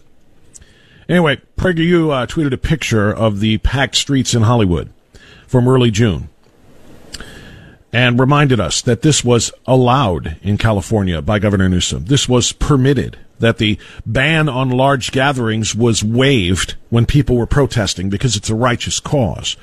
Anyway, 1.10 1.42
PragerU 1.58 2.12
uh, 2.12 2.28
tweeted 2.28 2.54
a 2.54 2.58
picture 2.58 3.12
of 3.12 3.40
the 3.40 3.58
packed 3.58 3.96
streets 3.96 4.36
in 4.36 4.44
Hollywood 4.44 4.94
from 5.48 5.68
early 5.68 5.90
June 5.90 6.30
and 7.92 8.20
reminded 8.20 8.60
us 8.60 8.82
that 8.84 9.02
this 9.02 9.24
was 9.24 9.52
allowed 9.66 10.38
in 10.42 10.58
California 10.58 11.22
by 11.22 11.40
Governor 11.40 11.70
Newsom. 11.70 12.06
This 12.06 12.30
was 12.30 12.52
permitted, 12.52 13.18
that 13.40 13.58
the 13.58 13.80
ban 14.06 14.48
on 14.48 14.70
large 14.70 15.12
gatherings 15.12 15.74
was 15.74 16.04
waived 16.04 16.76
when 16.90 17.06
people 17.06 17.36
were 17.36 17.48
protesting 17.48 18.10
because 18.10 18.36
it's 18.36 18.50
a 18.50 18.56
righteous 18.56 19.00
cause. 19.00 19.58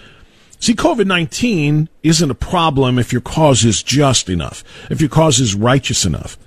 See, 0.58 0.74
COVID-19 0.74 1.88
isn't 2.02 2.30
a 2.30 2.34
problem 2.34 2.98
if 2.98 3.12
your 3.12 3.20
cause 3.20 3.64
is 3.64 3.82
just 3.82 4.28
enough, 4.28 4.64
if 4.90 5.00
your 5.00 5.10
cause 5.10 5.38
is 5.38 5.54
righteous 5.54 6.04
enough. 6.04 6.38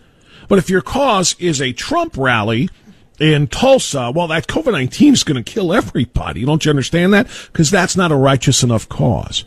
But 0.47 0.57
if 0.57 0.69
your 0.69 0.81
cause 0.81 1.35
is 1.39 1.61
a 1.61 1.73
Trump 1.73 2.17
rally 2.17 2.69
in 3.19 3.47
Tulsa, 3.47 4.11
well, 4.11 4.27
that 4.27 4.47
COVID-19 4.47 5.13
is 5.13 5.23
going 5.23 5.41
to 5.41 5.51
kill 5.51 5.71
everybody. 5.71 6.43
Don't 6.43 6.65
you 6.65 6.71
understand 6.71 7.13
that? 7.13 7.27
Because 7.51 7.69
that's 7.69 7.95
not 7.95 8.11
a 8.11 8.15
righteous 8.15 8.63
enough 8.63 8.89
cause. 8.89 9.45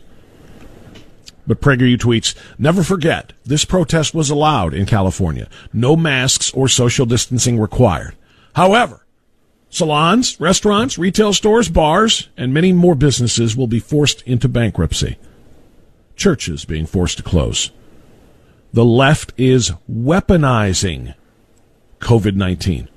But 1.45 1.61
PragerU 1.61 1.97
tweets, 1.97 2.35
never 2.57 2.83
forget, 2.83 3.33
this 3.43 3.65
protest 3.65 4.13
was 4.13 4.29
allowed 4.29 4.73
in 4.73 4.85
California. 4.85 5.49
No 5.73 5.95
masks 5.95 6.51
or 6.53 6.67
social 6.67 7.05
distancing 7.05 7.59
required. 7.59 8.15
However, 8.55 9.05
salons, 9.69 10.39
restaurants, 10.39 10.97
retail 10.97 11.33
stores, 11.33 11.67
bars, 11.67 12.29
and 12.37 12.53
many 12.53 12.71
more 12.71 12.95
businesses 12.95 13.57
will 13.57 13.67
be 13.67 13.79
forced 13.79 14.21
into 14.21 14.47
bankruptcy. 14.47 15.17
Churches 16.15 16.63
being 16.63 16.85
forced 16.85 17.17
to 17.17 17.23
close. 17.23 17.71
The 18.71 18.85
left 18.85 19.33
is 19.37 19.71
weaponizing 19.91 21.13
COVID-19. 21.99 22.87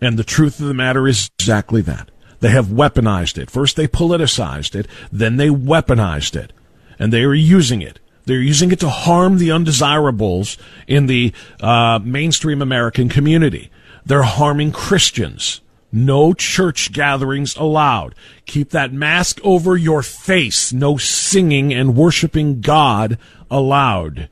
And 0.00 0.18
the 0.18 0.24
truth 0.24 0.58
of 0.60 0.66
the 0.66 0.74
matter 0.74 1.06
is 1.06 1.30
exactly 1.38 1.82
that. 1.82 2.10
They 2.40 2.50
have 2.50 2.66
weaponized 2.66 3.38
it. 3.38 3.50
First 3.50 3.76
they 3.76 3.88
politicized 3.88 4.74
it, 4.74 4.88
then 5.10 5.36
they 5.36 5.48
weaponized 5.48 6.36
it 6.36 6.52
and 6.98 7.12
they 7.12 7.22
are 7.24 7.34
using 7.34 7.82
it. 7.82 7.98
They're 8.24 8.40
using 8.40 8.72
it 8.72 8.80
to 8.80 8.88
harm 8.88 9.38
the 9.38 9.52
undesirables 9.52 10.58
in 10.88 11.06
the 11.06 11.32
uh, 11.60 12.00
mainstream 12.02 12.60
American 12.60 13.08
community. 13.08 13.70
They're 14.04 14.22
harming 14.22 14.72
Christians. 14.72 15.60
No 15.92 16.34
church 16.34 16.92
gatherings 16.92 17.56
allowed. 17.56 18.14
Keep 18.44 18.70
that 18.70 18.92
mask 18.92 19.40
over 19.44 19.76
your 19.76 20.02
face. 20.02 20.72
No 20.72 20.96
singing 20.96 21.72
and 21.72 21.96
worshiping 21.96 22.60
God 22.60 23.18
allowed. 23.50 24.28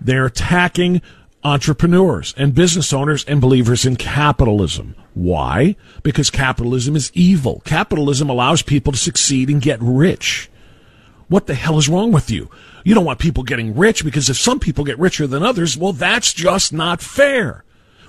They're 0.00 0.26
attacking 0.26 1.00
entrepreneurs 1.42 2.34
and 2.36 2.54
business 2.54 2.92
owners 2.92 3.24
and 3.24 3.40
believers 3.40 3.84
in 3.84 3.96
capitalism. 3.96 4.94
Why? 5.14 5.76
Because 6.02 6.30
capitalism 6.30 6.96
is 6.96 7.10
evil. 7.14 7.62
Capitalism 7.64 8.30
allows 8.30 8.62
people 8.62 8.92
to 8.92 8.98
succeed 8.98 9.48
and 9.48 9.60
get 9.60 9.78
rich. 9.80 10.50
What 11.28 11.46
the 11.46 11.54
hell 11.54 11.78
is 11.78 11.88
wrong 11.88 12.12
with 12.12 12.30
you? 12.30 12.50
You 12.84 12.94
don't 12.94 13.04
want 13.04 13.18
people 13.18 13.42
getting 13.42 13.76
rich 13.76 14.04
because 14.04 14.28
if 14.28 14.36
some 14.38 14.58
people 14.58 14.84
get 14.84 14.98
richer 14.98 15.26
than 15.26 15.42
others, 15.42 15.76
well, 15.76 15.92
that's 15.92 16.32
just 16.32 16.72
not 16.72 17.00
fair. 17.00 17.64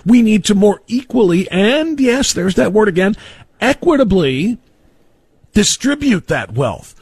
We 0.05 0.21
need 0.21 0.43
to 0.45 0.55
more 0.55 0.81
equally, 0.87 1.49
and 1.49 1.99
yes, 1.99 2.33
there's 2.33 2.55
that 2.55 2.73
word 2.73 2.89
again, 2.89 3.15
equitably 3.61 4.57
distribute 5.53 6.27
that 6.27 6.53
wealth 6.53 6.95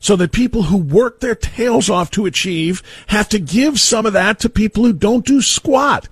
so 0.00 0.16
that 0.16 0.32
people 0.32 0.64
who 0.64 0.76
work 0.76 1.20
their 1.20 1.34
tails 1.34 1.90
off 1.90 2.10
to 2.12 2.26
achieve 2.26 2.82
have 3.08 3.28
to 3.28 3.38
give 3.38 3.78
some 3.78 4.06
of 4.06 4.12
that 4.12 4.38
to 4.40 4.48
people 4.48 4.84
who 4.84 4.92
don't 4.92 5.26
do 5.26 5.42
squat 5.42 6.08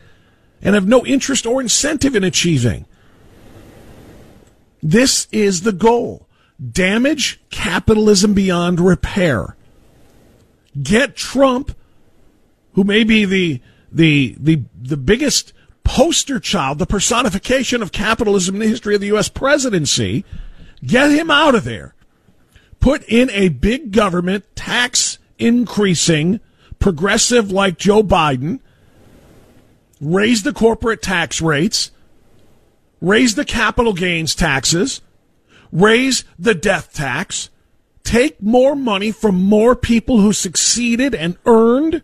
and 0.63 0.75
have 0.75 0.87
no 0.87 1.05
interest 1.07 1.47
or 1.47 1.61
incentive 1.61 2.15
in 2.15 2.25
achieving. 2.25 2.85
This 4.87 5.27
is 5.33 5.63
the 5.63 5.73
goal. 5.73 6.29
Damage 6.73 7.41
capitalism 7.51 8.35
beyond 8.35 8.79
repair. 8.79 9.57
Get 10.81 11.17
Trump, 11.17 11.77
who 12.75 12.85
may 12.85 13.03
be 13.03 13.25
the, 13.25 13.61
the, 13.91 14.37
the, 14.39 14.63
the 14.81 14.97
biggest 14.97 15.53
poster 15.83 16.39
child, 16.39 16.79
the 16.79 16.87
personification 16.87 17.83
of 17.83 17.91
capitalism 17.91 18.55
in 18.55 18.61
the 18.61 18.69
history 18.69 18.95
of 18.95 19.01
the 19.01 19.09
U.S. 19.09 19.29
presidency, 19.29 20.25
get 20.85 21.11
him 21.11 21.33
out 21.33 21.57
of 21.57 21.65
there. 21.65 21.97
Put 22.79 23.03
in 23.09 23.29
a 23.31 23.49
big 23.49 23.91
government 23.91 24.45
tax 24.55 25.19
increasing 25.37 26.39
progressive 26.79 27.51
like 27.51 27.77
Joe 27.77 28.05
Biden, 28.05 28.61
raise 30.01 30.45
the 30.45 30.53
corporate 30.53 31.03
tax 31.03 31.43
rates, 31.43 31.91
raise 33.07 33.37
the 33.37 33.45
capital 33.45 33.93
gains 33.93 34.35
taxes, 34.35 35.01
raise 35.71 36.25
the 36.39 36.55
death 36.55 36.93
tax, 36.93 37.51
take 38.03 38.43
more 38.43 38.75
money 38.75 39.13
from 39.13 39.35
more 39.37 39.77
people 39.77 40.21
who 40.21 40.33
succeeded 40.33 41.15
and 41.15 41.37
earned 41.47 42.03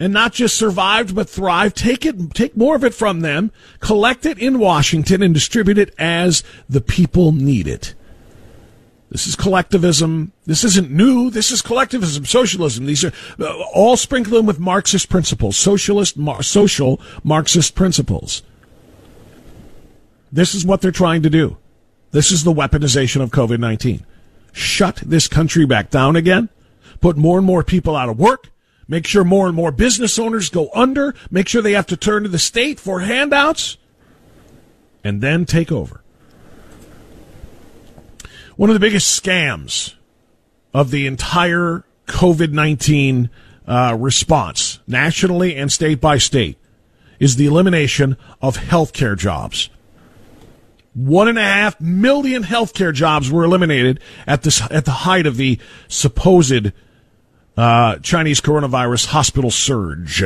and 0.00 0.12
not 0.12 0.32
just 0.32 0.56
survived 0.56 1.14
but 1.14 1.28
thrived. 1.28 1.76
Take 1.76 2.06
it, 2.06 2.32
take 2.32 2.56
more 2.56 2.76
of 2.76 2.84
it 2.84 2.94
from 2.94 3.20
them, 3.20 3.50
collect 3.80 4.24
it 4.24 4.38
in 4.38 4.60
Washington 4.60 5.22
and 5.22 5.34
distribute 5.34 5.78
it 5.78 5.92
as 5.98 6.44
the 6.68 6.80
people 6.80 7.32
need 7.32 7.66
it. 7.66 7.94
This 9.10 9.26
is 9.26 9.34
collectivism. 9.34 10.32
This 10.44 10.64
isn't 10.64 10.90
new. 10.90 11.30
This 11.30 11.50
is 11.50 11.62
collectivism, 11.62 12.26
socialism. 12.26 12.84
These 12.84 13.04
are 13.06 13.12
uh, 13.40 13.62
all 13.74 13.96
sprinkled 13.96 14.40
in 14.40 14.46
with 14.46 14.60
Marxist 14.60 15.08
principles, 15.08 15.56
socialist, 15.56 16.18
mar- 16.18 16.42
social 16.42 17.00
Marxist 17.24 17.74
principles. 17.74 18.42
This 20.30 20.54
is 20.54 20.64
what 20.64 20.80
they're 20.80 20.90
trying 20.90 21.22
to 21.22 21.30
do. 21.30 21.56
This 22.10 22.30
is 22.30 22.44
the 22.44 22.52
weaponization 22.52 23.20
of 23.20 23.30
COVID 23.30 23.58
19. 23.58 24.04
Shut 24.52 24.96
this 25.04 25.28
country 25.28 25.66
back 25.66 25.90
down 25.90 26.16
again, 26.16 26.48
put 27.00 27.16
more 27.16 27.38
and 27.38 27.46
more 27.46 27.62
people 27.62 27.96
out 27.96 28.08
of 28.08 28.18
work, 28.18 28.50
make 28.86 29.06
sure 29.06 29.24
more 29.24 29.46
and 29.46 29.54
more 29.54 29.70
business 29.70 30.18
owners 30.18 30.48
go 30.48 30.70
under, 30.74 31.14
make 31.30 31.48
sure 31.48 31.62
they 31.62 31.72
have 31.72 31.86
to 31.86 31.96
turn 31.96 32.22
to 32.22 32.28
the 32.28 32.38
state 32.38 32.80
for 32.80 33.00
handouts, 33.00 33.76
and 35.04 35.20
then 35.20 35.44
take 35.44 35.70
over. 35.70 36.02
One 38.56 38.70
of 38.70 38.74
the 38.74 38.80
biggest 38.80 39.22
scams 39.22 39.94
of 40.74 40.90
the 40.90 41.06
entire 41.06 41.84
COVID 42.06 42.52
19 42.52 43.30
uh, 43.66 43.96
response, 43.98 44.80
nationally 44.86 45.54
and 45.54 45.70
state 45.70 46.00
by 46.00 46.16
state, 46.18 46.56
is 47.20 47.36
the 47.36 47.46
elimination 47.46 48.16
of 48.40 48.56
healthcare 48.56 49.16
jobs. 49.16 49.68
One 50.94 51.28
and 51.28 51.38
a 51.38 51.42
half 51.42 51.80
million 51.80 52.42
healthcare 52.42 52.92
jobs 52.92 53.30
were 53.30 53.44
eliminated 53.44 54.00
at 54.26 54.42
this 54.42 54.62
at 54.70 54.84
the 54.84 54.90
height 54.90 55.26
of 55.26 55.36
the 55.36 55.58
supposed 55.86 56.72
uh, 57.56 57.96
Chinese 57.98 58.40
coronavirus 58.40 59.06
hospital 59.06 59.50
surge. 59.50 60.24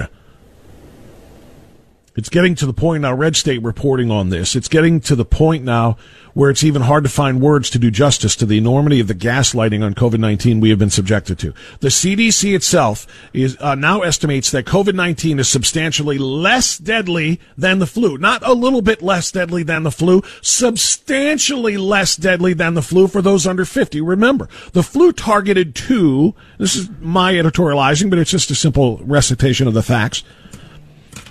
It's 2.14 2.28
getting 2.28 2.54
to 2.56 2.66
the 2.66 2.74
point 2.74 3.02
now, 3.02 3.14
Red 3.14 3.36
State 3.36 3.62
reporting 3.62 4.10
on 4.10 4.28
this. 4.28 4.54
It's 4.54 4.68
getting 4.68 5.00
to 5.00 5.16
the 5.16 5.24
point 5.24 5.64
now 5.64 5.96
where 6.34 6.50
it's 6.50 6.64
even 6.64 6.82
hard 6.82 7.04
to 7.04 7.10
find 7.10 7.40
words 7.40 7.70
to 7.70 7.78
do 7.78 7.90
justice 7.90 8.36
to 8.36 8.46
the 8.46 8.58
enormity 8.58 9.00
of 9.00 9.06
the 9.06 9.14
gaslighting 9.14 9.82
on 9.82 9.94
COVID-19 9.94 10.60
we 10.60 10.70
have 10.70 10.78
been 10.78 10.90
subjected 10.90 11.38
to. 11.38 11.54
The 11.80 11.88
CDC 11.88 12.54
itself 12.54 13.06
is 13.32 13.56
uh, 13.60 13.74
now 13.74 14.02
estimates 14.02 14.50
that 14.50 14.66
COVID-19 14.66 15.40
is 15.40 15.48
substantially 15.48 16.18
less 16.18 16.76
deadly 16.76 17.40
than 17.56 17.78
the 17.78 17.86
flu. 17.86 18.18
Not 18.18 18.46
a 18.46 18.52
little 18.52 18.82
bit 18.82 19.02
less 19.02 19.30
deadly 19.30 19.62
than 19.62 19.82
the 19.82 19.90
flu, 19.90 20.22
substantially 20.42 21.78
less 21.78 22.16
deadly 22.16 22.52
than 22.52 22.74
the 22.74 22.82
flu 22.82 23.08
for 23.08 23.22
those 23.22 23.46
under 23.46 23.64
50. 23.64 24.02
Remember, 24.02 24.48
the 24.72 24.82
flu 24.82 25.12
targeted 25.12 25.74
two, 25.74 26.34
this 26.58 26.76
is 26.76 26.90
my 27.00 27.32
editorializing, 27.32 28.10
but 28.10 28.18
it's 28.18 28.30
just 28.30 28.50
a 28.50 28.54
simple 28.54 28.98
recitation 28.98 29.66
of 29.66 29.74
the 29.74 29.82
facts 29.82 30.22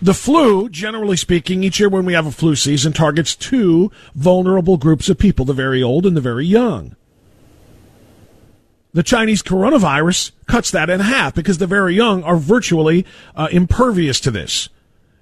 the 0.02 0.14
flu, 0.14 0.68
generally 0.70 1.16
speaking, 1.16 1.64
each 1.64 1.80
year 1.80 1.90
when 1.90 2.06
we 2.06 2.14
have 2.14 2.26
a 2.26 2.32
flu 2.32 2.56
season, 2.56 2.92
targets 2.92 3.36
two 3.36 3.92
vulnerable 4.16 4.78
groups 4.78 5.10
of 5.10 5.18
people, 5.18 5.46
the 5.46 5.54
very 5.54 5.84
old 5.84 6.06
and 6.06 6.18
the 6.18 6.22
very 6.22 6.46
young. 6.46 6.96
The 8.94 9.04
Chinese 9.04 9.42
coronavirus 9.42 10.32
cuts 10.48 10.72
that 10.72 10.90
in 10.90 11.00
half 11.00 11.34
because 11.34 11.60
the 11.60 11.68
very 11.68 11.96
young 11.96 12.24
are 12.24 12.36
virtually 12.36 13.06
uh, 13.36 13.48
impervious 13.52 14.20
to 14.22 14.32
this. 14.32 14.70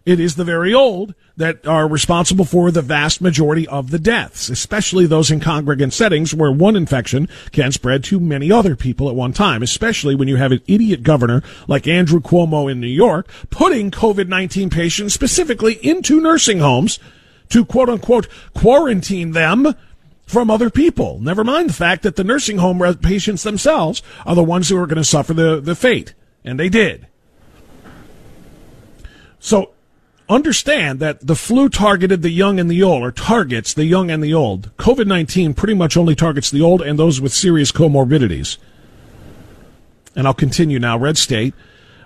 It 0.10 0.20
is 0.20 0.38
the 0.38 0.44
very 0.44 0.74
old 0.74 1.14
that 1.38 1.68
are 1.68 1.88
responsible 1.88 2.44
for 2.44 2.72
the 2.72 2.82
vast 2.82 3.22
majority 3.22 3.68
of 3.68 3.92
the 3.92 4.00
deaths, 4.00 4.50
especially 4.50 5.06
those 5.06 5.30
in 5.30 5.40
congregant 5.40 5.94
settings 5.94 6.34
where 6.34 6.52
one 6.52 6.76
infection 6.76 7.30
can 7.52 7.72
spread 7.72 8.04
to 8.06 8.20
many 8.20 8.52
other 8.52 8.76
people 8.76 9.08
at 9.08 9.14
one 9.14 9.34
time, 9.34 9.62
especially 9.62 10.16
when 10.16 10.28
you 10.28 10.38
have 10.38 10.52
an 10.52 10.64
idiot 10.66 11.04
governor 11.04 11.44
like 11.68 11.88
Andrew 11.88 12.20
Cuomo 12.20 12.72
in 12.72 12.80
New 12.80 12.88
York 12.88 13.30
putting 13.52 13.92
COVID-19 13.92 14.72
patients 14.72 15.14
specifically 15.14 15.74
into 15.86 16.20
nursing 16.20 16.58
homes 16.58 16.98
to 17.50 17.64
quote 17.64 17.88
unquote 17.88 18.28
quarantine 18.56 19.34
them 19.34 19.76
from 20.26 20.50
other 20.50 20.72
people. 20.72 21.20
Never 21.20 21.44
mind 21.44 21.70
the 21.70 21.74
fact 21.74 22.02
that 22.02 22.16
the 22.16 22.24
nursing 22.24 22.58
home 22.58 22.80
patients 22.96 23.44
themselves 23.44 24.02
are 24.26 24.34
the 24.34 24.44
ones 24.44 24.70
who 24.70 24.78
are 24.78 24.88
going 24.88 24.98
to 24.98 25.04
suffer 25.04 25.36
the, 25.36 25.62
the 25.62 25.76
fate. 25.76 26.16
And 26.44 26.60
they 26.60 26.70
did. 26.70 27.06
So 29.40 29.74
understand 30.30 31.00
that 31.00 31.26
the 31.26 31.36
flu 31.36 31.68
targeted 31.68 32.22
the 32.22 32.30
young 32.30 32.60
and 32.60 32.70
the 32.70 32.84
old, 32.84 33.04
or 33.04 33.12
targets 33.12 33.74
the 33.74 33.86
young 33.86 34.12
and 34.12 34.24
the 34.24 34.34
old. 34.34 34.76
COVID 34.78 35.08
19 35.08 35.54
pretty 35.54 35.74
much 35.74 35.98
only 35.98 36.16
targets 36.16 36.52
the 36.52 36.62
old 36.62 36.82
and 36.82 36.98
those 36.98 37.20
with 37.20 37.34
serious 37.34 37.72
comorbidities. 37.72 38.58
And 40.16 40.28
I'll 40.28 40.34
continue 40.34 40.80
now. 40.80 40.98
Red 40.98 41.18
State 41.18 41.54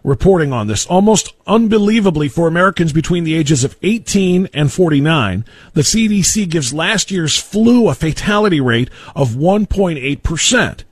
reporting 0.03 0.51
on 0.51 0.67
this. 0.67 0.85
Almost 0.85 1.33
unbelievably 1.47 2.29
for 2.29 2.47
Americans 2.47 2.93
between 2.93 3.23
the 3.23 3.35
ages 3.35 3.63
of 3.63 3.77
18 3.81 4.49
and 4.53 4.71
49, 4.71 5.45
the 5.73 5.81
CDC 5.81 6.49
gives 6.49 6.73
last 6.73 7.11
year's 7.11 7.39
flu 7.39 7.87
a 7.87 7.95
fatality 7.95 8.61
rate 8.61 8.89
of 9.15 9.29
1.8%. 9.29 10.83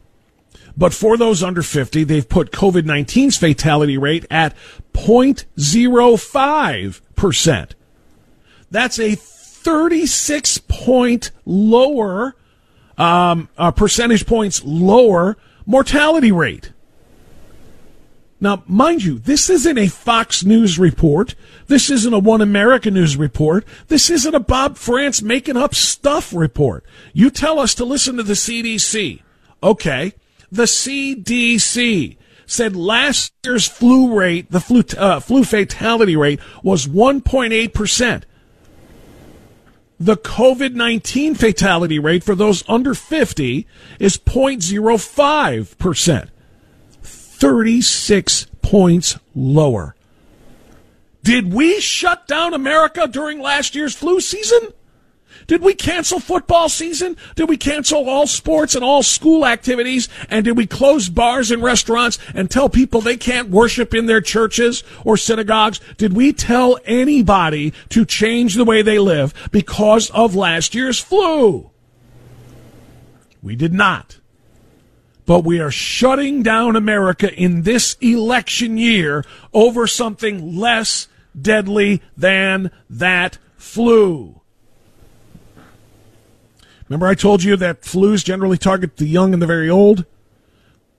But 0.77 0.93
for 0.93 1.17
those 1.17 1.43
under 1.43 1.61
50, 1.61 2.05
they've 2.05 2.27
put 2.27 2.51
COVID 2.51 2.83
19's 2.83 3.37
fatality 3.37 3.97
rate 3.97 4.25
at 4.31 4.55
0.05%. 4.93 7.01
That's 8.71 8.99
a 8.99 9.15
36 9.15 10.57
point 10.59 11.31
lower, 11.45 12.35
um, 12.97 13.49
uh, 13.57 13.71
percentage 13.71 14.25
points 14.25 14.63
lower 14.63 15.37
mortality 15.65 16.31
rate. 16.31 16.71
Now, 18.43 18.63
mind 18.65 19.03
you, 19.03 19.19
this 19.19 19.51
isn't 19.51 19.77
a 19.77 19.87
Fox 19.87 20.43
News 20.43 20.79
report. 20.79 21.35
This 21.67 21.91
isn't 21.91 22.11
a 22.11 22.17
One 22.17 22.41
America 22.41 22.89
News 22.89 23.15
report. 23.15 23.65
This 23.87 24.09
isn't 24.09 24.33
a 24.33 24.39
Bob 24.39 24.77
Frantz 24.77 25.21
making 25.21 25.57
up 25.57 25.75
stuff 25.75 26.33
report. 26.33 26.83
You 27.13 27.29
tell 27.29 27.59
us 27.59 27.75
to 27.75 27.85
listen 27.85 28.17
to 28.17 28.23
the 28.23 28.33
CDC. 28.33 29.21
Okay. 29.61 30.13
The 30.51 30.63
CDC 30.63 32.17
said 32.51 32.75
last 32.75 33.33
year's 33.45 33.65
flu 33.65 34.13
rate, 34.13 34.51
the 34.51 34.59
flu, 34.59 34.83
uh, 34.97 35.21
flu 35.21 35.45
fatality 35.45 36.17
rate 36.17 36.41
was 36.61 36.85
1.8%. 36.85 38.23
The 39.99 40.17
COVID 40.17 40.73
19 40.73 41.35
fatality 41.35 41.99
rate 41.99 42.23
for 42.23 42.35
those 42.35 42.63
under 42.67 42.93
50 42.93 43.65
is 43.99 44.17
0.05%. 44.17 46.29
36 47.01 48.47
points 48.61 49.17
lower. 49.33 49.95
Did 51.23 51.53
we 51.53 51.79
shut 51.79 52.27
down 52.27 52.53
America 52.53 53.07
during 53.07 53.39
last 53.39 53.75
year's 53.75 53.95
flu 53.95 54.19
season? 54.19 54.73
Did 55.51 55.63
we 55.63 55.73
cancel 55.73 56.21
football 56.21 56.69
season? 56.69 57.17
Did 57.35 57.49
we 57.49 57.57
cancel 57.57 58.09
all 58.09 58.25
sports 58.25 58.73
and 58.73 58.85
all 58.85 59.03
school 59.03 59.45
activities? 59.45 60.07
And 60.29 60.45
did 60.45 60.55
we 60.55 60.65
close 60.65 61.09
bars 61.09 61.51
and 61.51 61.61
restaurants 61.61 62.17
and 62.33 62.49
tell 62.49 62.69
people 62.69 63.01
they 63.01 63.17
can't 63.17 63.49
worship 63.49 63.93
in 63.93 64.05
their 64.05 64.21
churches 64.21 64.81
or 65.03 65.17
synagogues? 65.17 65.81
Did 65.97 66.13
we 66.13 66.31
tell 66.31 66.79
anybody 66.85 67.73
to 67.89 68.05
change 68.05 68.55
the 68.55 68.63
way 68.63 68.81
they 68.81 68.97
live 68.97 69.33
because 69.51 70.09
of 70.11 70.35
last 70.35 70.73
year's 70.73 71.01
flu? 71.01 71.69
We 73.43 73.57
did 73.57 73.73
not. 73.73 74.21
But 75.25 75.43
we 75.43 75.59
are 75.59 75.69
shutting 75.69 76.43
down 76.43 76.77
America 76.77 77.29
in 77.29 77.63
this 77.63 77.97
election 77.99 78.77
year 78.77 79.25
over 79.53 79.85
something 79.85 80.55
less 80.55 81.09
deadly 81.37 82.01
than 82.15 82.71
that 82.89 83.37
flu. 83.57 84.40
Remember, 86.91 87.07
I 87.07 87.15
told 87.15 87.41
you 87.41 87.55
that 87.55 87.83
flus 87.83 88.21
generally 88.21 88.57
target 88.57 88.97
the 88.97 89.05
young 89.05 89.31
and 89.31 89.41
the 89.41 89.47
very 89.47 89.69
old? 89.69 90.03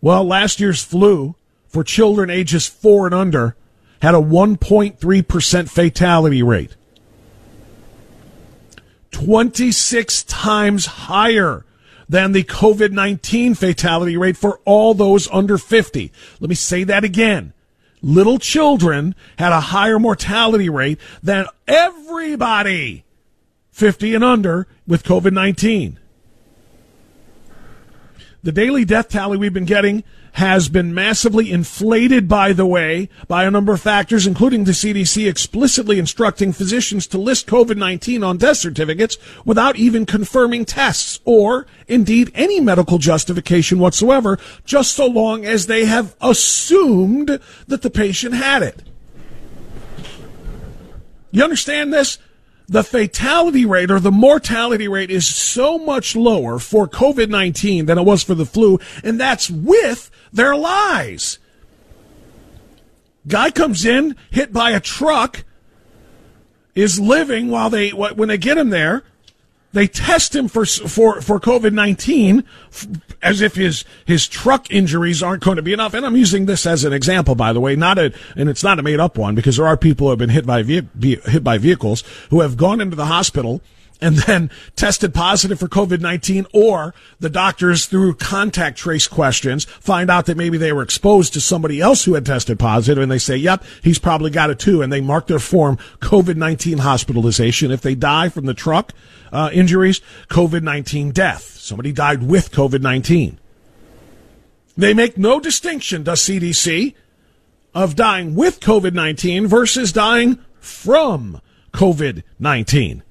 Well, 0.01 0.25
last 0.25 0.59
year's 0.59 0.83
flu 0.83 1.35
for 1.69 1.85
children 1.85 2.31
ages 2.31 2.67
four 2.67 3.05
and 3.05 3.15
under 3.15 3.57
had 4.01 4.15
a 4.15 4.19
1.3% 4.19 5.69
fatality 5.69 6.43
rate. 6.43 6.77
26 9.11 10.23
times 10.23 10.87
higher 10.87 11.67
than 12.09 12.33
the 12.33 12.45
COVID 12.45 12.93
19 12.93 13.55
fatality 13.55 14.17
rate 14.17 14.39
for 14.39 14.61
all 14.65 14.95
those 14.95 15.29
under 15.31 15.59
50. 15.59 16.11
Let 16.41 16.49
me 16.49 16.55
say 16.55 16.85
that 16.85 17.05
again. 17.05 17.53
Little 18.01 18.39
children 18.39 19.15
had 19.37 19.53
a 19.53 19.61
higher 19.61 19.99
mortality 19.99 20.71
rate 20.71 20.99
than 21.23 21.45
everybody 21.69 23.05
50 23.73 24.15
and 24.15 24.23
under 24.23 24.69
with 24.87 25.03
COVID 25.03 25.33
19. 25.33 25.99
The 28.45 28.53
daily 28.53 28.85
death 28.85 29.09
tally 29.09 29.37
we've 29.37 29.55
been 29.55 29.65
getting 29.65 30.05
has 30.33 30.69
been 30.69 30.95
massively 30.95 31.51
inflated, 31.51 32.27
by 32.27 32.53
the 32.53 32.67
way, 32.67 33.09
by 33.29 33.45
a 33.45 33.51
number 33.51 33.73
of 33.73 33.81
factors, 33.81 34.27
including 34.27 34.65
the 34.65 34.73
CDC 34.73 35.29
explicitly 35.29 35.99
instructing 35.99 36.53
physicians 36.53 37.07
to 37.09 37.19
list 37.19 37.47
COVID 37.47 37.77
19 37.77 38.25
on 38.25 38.39
death 38.39 38.57
certificates 38.57 39.19
without 39.45 39.77
even 39.77 40.07
confirming 40.07 40.65
tests 40.65 41.21
or, 41.25 41.67
indeed, 41.87 42.33
any 42.35 42.61
medical 42.61 42.99
justification 42.99 43.79
whatsoever, 43.79 44.39
just 44.65 44.95
so 44.95 45.07
long 45.07 45.45
as 45.45 45.67
they 45.67 45.85
have 45.85 46.17
assumed 46.21 47.39
that 47.69 47.83
the 47.83 47.91
patient 47.91 48.35
had 48.35 48.63
it. 48.63 48.83
You 51.31 51.45
understand 51.45 51.93
this? 51.93 52.19
The 52.73 52.83
fatality 52.83 53.67
rate 53.67 53.91
or 53.91 54.01
the 54.01 54.11
mortality 54.11 54.89
rate 54.89 55.11
is 55.11 55.27
so 55.27 55.77
much 55.77 56.17
lower 56.17 56.59
for 56.59 56.89
COVID 56.89 57.29
19 57.29 57.85
than 57.85 57.99
it 57.99 58.03
was 58.03 58.23
for 58.23 58.35
the 58.35 58.47
flu, 58.47 58.81
and 59.05 59.21
that's 59.21 59.51
with 59.51 60.11
their 60.33 60.57
lies. 60.57 61.39
Guy 63.29 63.51
comes 63.51 63.85
in, 63.85 64.17
hit 64.31 64.55
by 64.55 64.71
a 64.71 64.81
truck, 64.81 65.45
is 66.75 66.99
living 66.99 67.51
while 67.51 67.69
they, 67.69 67.91
when 67.91 68.29
they 68.29 68.39
get 68.39 68.57
him 68.57 68.71
there, 68.71 69.05
they 69.73 69.87
test 69.87 70.35
him 70.35 70.49
for, 70.49 70.65
for, 70.67 71.21
for 71.21 71.41
COVID 71.41 71.73
19 71.73 72.45
as 73.23 73.41
if 73.41 73.55
his 73.55 73.85
his 74.05 74.27
truck 74.27 74.71
injuries 74.71 75.23
aren't 75.23 75.43
going 75.43 75.57
to 75.57 75.63
be 75.63 75.73
enough. 75.73 75.95
And 75.95 76.05
I'm 76.05 76.17
using 76.17 76.47
this 76.47 76.67
as 76.67 76.85
an 76.85 76.93
example, 76.93 77.35
by 77.35 77.53
the 77.53 77.61
way, 77.61 77.77
not 77.77 77.99
a 77.99 78.13
and 78.37 78.49
it's 78.49 78.63
not 78.63 78.79
a 78.79 78.83
made 78.83 79.01
up 79.01 79.17
one 79.17 79.35
because 79.35 79.57
there 79.57 79.67
are 79.67 79.77
people 79.77 80.07
who 80.07 80.11
have 80.11 80.19
been 80.19 80.31
hit 80.31 80.47
by 80.47 80.63
hit 80.63 81.45
by 81.45 81.59
vehicles 81.59 82.05
who 82.31 82.41
have 82.41 82.57
gone 82.57 82.81
into 82.81 82.97
the 82.97 83.07
hospital 83.07 83.61
and 84.03 84.17
then 84.17 84.51
tested 84.77 85.15
positive 85.15 85.59
for 85.59 85.69
COVID-19 85.69 86.47
or 86.53 86.95
the 87.21 87.31
doctors 87.31 87.87
through 87.87 88.15
contact 88.15 88.77
trace 88.77 89.07
questions 89.07 89.65
find 89.65 90.11
out 90.11 90.27
that 90.27 90.37
maybe 90.37 90.59
they 90.59 90.73
were 90.73 90.83
exposed 90.83 91.33
to 91.35 91.41
somebody 91.41 91.81
else 91.81 92.05
who 92.05 92.15
had 92.15 92.27
tested 92.27 92.59
positive 92.59 93.03
and 93.03 93.11
they 93.11 93.19
say, 93.19 93.37
yep, 93.37 93.65
he's 93.83 93.99
probably 93.99 94.31
got 94.31 94.51
it 94.51 94.59
too. 94.59 94.83
And 94.83 94.93
they 94.93 95.01
mark 95.01 95.29
their 95.29 95.39
form 95.39 95.79
COVID-19 96.01 96.81
hospitalization. 96.81 97.71
If 97.71 97.81
they 97.81 97.95
die 97.95 98.29
from 98.29 98.47
the 98.47 98.55
truck 98.55 98.93
uh, 99.33 99.51
injuries, 99.53 100.01
COVID-19 100.29 101.13
death. 101.13 101.43
Somebody 101.43 101.93
died 101.93 102.25
with 102.25 102.51
COVID-19. 102.51 103.37
They 104.77 104.95
make 104.95 105.17
no 105.17 105.39
distinction, 105.39 106.03
does 106.03 106.21
CDC, 106.23 106.95
of 107.75 107.95
dying 107.95 108.35
with 108.35 108.61
COVID-19 108.61 109.47
versus 109.47 109.93
dying 109.93 110.39
from 110.61 111.41
COVID-19. 111.73 113.03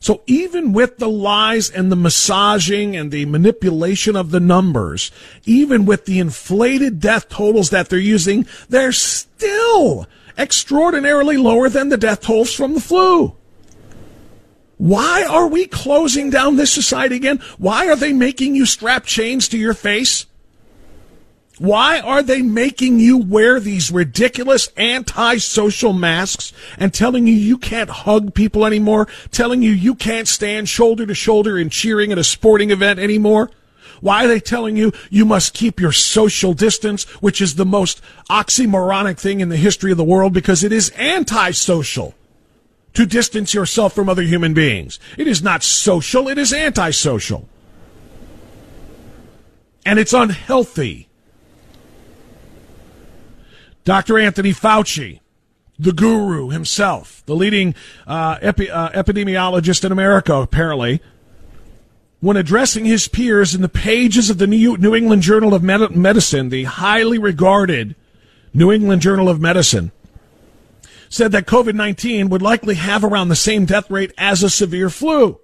So 0.00 0.22
even 0.26 0.72
with 0.72 0.98
the 0.98 1.08
lies 1.08 1.70
and 1.70 1.90
the 1.90 1.96
massaging 1.96 2.96
and 2.96 3.10
the 3.10 3.26
manipulation 3.26 4.14
of 4.14 4.30
the 4.30 4.40
numbers, 4.40 5.10
even 5.44 5.86
with 5.86 6.04
the 6.04 6.18
inflated 6.18 7.00
death 7.00 7.28
totals 7.28 7.70
that 7.70 7.88
they're 7.88 7.98
using, 7.98 8.46
they're 8.68 8.92
still 8.92 10.06
extraordinarily 10.38 11.36
lower 11.36 11.68
than 11.68 11.88
the 11.88 11.96
death 11.96 12.20
tolls 12.20 12.52
from 12.52 12.74
the 12.74 12.80
flu. 12.80 13.34
Why 14.78 15.24
are 15.24 15.48
we 15.48 15.66
closing 15.66 16.28
down 16.28 16.56
this 16.56 16.72
society 16.72 17.16
again? 17.16 17.40
Why 17.56 17.88
are 17.88 17.96
they 17.96 18.12
making 18.12 18.54
you 18.54 18.66
strap 18.66 19.06
chains 19.06 19.48
to 19.48 19.58
your 19.58 19.74
face? 19.74 20.26
Why 21.58 22.00
are 22.00 22.22
they 22.22 22.42
making 22.42 23.00
you 23.00 23.16
wear 23.16 23.58
these 23.58 23.90
ridiculous 23.90 24.68
anti-social 24.76 25.94
masks 25.94 26.52
and 26.76 26.92
telling 26.92 27.26
you 27.26 27.32
you 27.32 27.56
can't 27.56 27.88
hug 27.88 28.34
people 28.34 28.66
anymore? 28.66 29.08
Telling 29.30 29.62
you 29.62 29.70
you 29.70 29.94
can't 29.94 30.28
stand 30.28 30.68
shoulder 30.68 31.06
to 31.06 31.14
shoulder 31.14 31.56
in 31.58 31.70
cheering 31.70 32.12
at 32.12 32.18
a 32.18 32.24
sporting 32.24 32.70
event 32.70 32.98
anymore? 32.98 33.50
Why 34.02 34.26
are 34.26 34.28
they 34.28 34.40
telling 34.40 34.76
you 34.76 34.92
you 35.08 35.24
must 35.24 35.54
keep 35.54 35.80
your 35.80 35.92
social 35.92 36.52
distance, 36.52 37.04
which 37.22 37.40
is 37.40 37.54
the 37.54 37.64
most 37.64 38.02
oxymoronic 38.28 39.18
thing 39.18 39.40
in 39.40 39.48
the 39.48 39.56
history 39.56 39.90
of 39.90 39.96
the 39.96 40.04
world 40.04 40.34
because 40.34 40.62
it 40.62 40.72
is 40.72 40.90
anti-social 40.90 42.14
to 42.92 43.06
distance 43.06 43.54
yourself 43.54 43.94
from 43.94 44.10
other 44.10 44.22
human 44.22 44.52
beings. 44.52 44.98
It 45.16 45.26
is 45.26 45.42
not 45.42 45.62
social, 45.62 46.28
it 46.28 46.36
is 46.36 46.52
anti-social. 46.52 47.48
And 49.86 49.98
it's 49.98 50.12
unhealthy. 50.12 51.05
Dr. 53.86 54.18
Anthony 54.18 54.52
Fauci, 54.52 55.20
the 55.78 55.92
guru 55.92 56.48
himself, 56.50 57.22
the 57.26 57.36
leading 57.36 57.72
uh, 58.04 58.36
epi- 58.42 58.68
uh, 58.68 58.88
epidemiologist 58.90 59.84
in 59.84 59.92
America, 59.92 60.34
apparently, 60.34 61.00
when 62.18 62.36
addressing 62.36 62.84
his 62.84 63.06
peers 63.06 63.54
in 63.54 63.62
the 63.62 63.68
pages 63.68 64.28
of 64.28 64.38
the 64.38 64.48
New, 64.48 64.76
New 64.76 64.92
England 64.92 65.22
Journal 65.22 65.54
of 65.54 65.62
Med- 65.62 65.94
Medicine, 65.94 66.48
the 66.48 66.64
highly 66.64 67.16
regarded 67.16 67.94
New 68.52 68.72
England 68.72 69.02
Journal 69.02 69.28
of 69.28 69.40
Medicine, 69.40 69.92
said 71.08 71.30
that 71.30 71.46
COVID 71.46 71.74
19 71.74 72.28
would 72.28 72.42
likely 72.42 72.74
have 72.74 73.04
around 73.04 73.28
the 73.28 73.36
same 73.36 73.66
death 73.66 73.88
rate 73.88 74.12
as 74.18 74.42
a 74.42 74.50
severe 74.50 74.90
flu, 74.90 75.38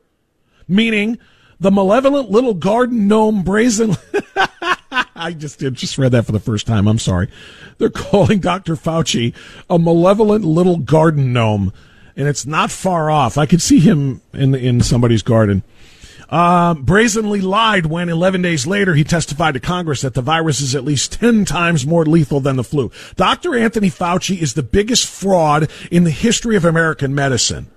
meaning 0.66 1.16
the 1.60 1.70
malevolent 1.70 2.28
little 2.28 2.54
garden 2.54 3.06
gnome 3.06 3.44
brazen. 3.44 3.96
I 5.22 5.32
just 5.32 5.58
did, 5.58 5.74
just 5.74 5.98
read 5.98 6.12
that 6.12 6.26
for 6.26 6.32
the 6.32 6.40
first 6.40 6.66
time. 6.66 6.88
I'm 6.88 6.98
sorry. 6.98 7.28
They're 7.78 7.90
calling 8.10 8.40
Dr. 8.40 8.74
Fauci 8.74 9.34
a 9.70 9.78
malevolent 9.78 10.44
little 10.44 10.78
garden 10.78 11.32
gnome, 11.32 11.72
and 12.16 12.28
it's 12.28 12.46
not 12.46 12.70
far 12.70 13.10
off. 13.10 13.38
I 13.38 13.46
could 13.46 13.62
see 13.62 13.78
him 13.78 14.20
in 14.32 14.54
in 14.54 14.80
somebody's 14.80 15.22
garden. 15.22 15.62
Uh, 16.28 16.72
brazenly 16.72 17.42
lied 17.42 17.84
when 17.84 18.08
11 18.08 18.40
days 18.40 18.66
later 18.66 18.94
he 18.94 19.04
testified 19.04 19.52
to 19.52 19.60
Congress 19.60 20.00
that 20.00 20.14
the 20.14 20.22
virus 20.22 20.62
is 20.62 20.74
at 20.74 20.82
least 20.82 21.12
10 21.20 21.44
times 21.44 21.86
more 21.86 22.06
lethal 22.06 22.40
than 22.40 22.56
the 22.56 22.64
flu. 22.64 22.90
Dr. 23.16 23.54
Anthony 23.54 23.90
Fauci 23.90 24.40
is 24.40 24.54
the 24.54 24.62
biggest 24.62 25.06
fraud 25.06 25.70
in 25.90 26.04
the 26.04 26.10
history 26.10 26.56
of 26.56 26.64
American 26.64 27.14
medicine. 27.14 27.70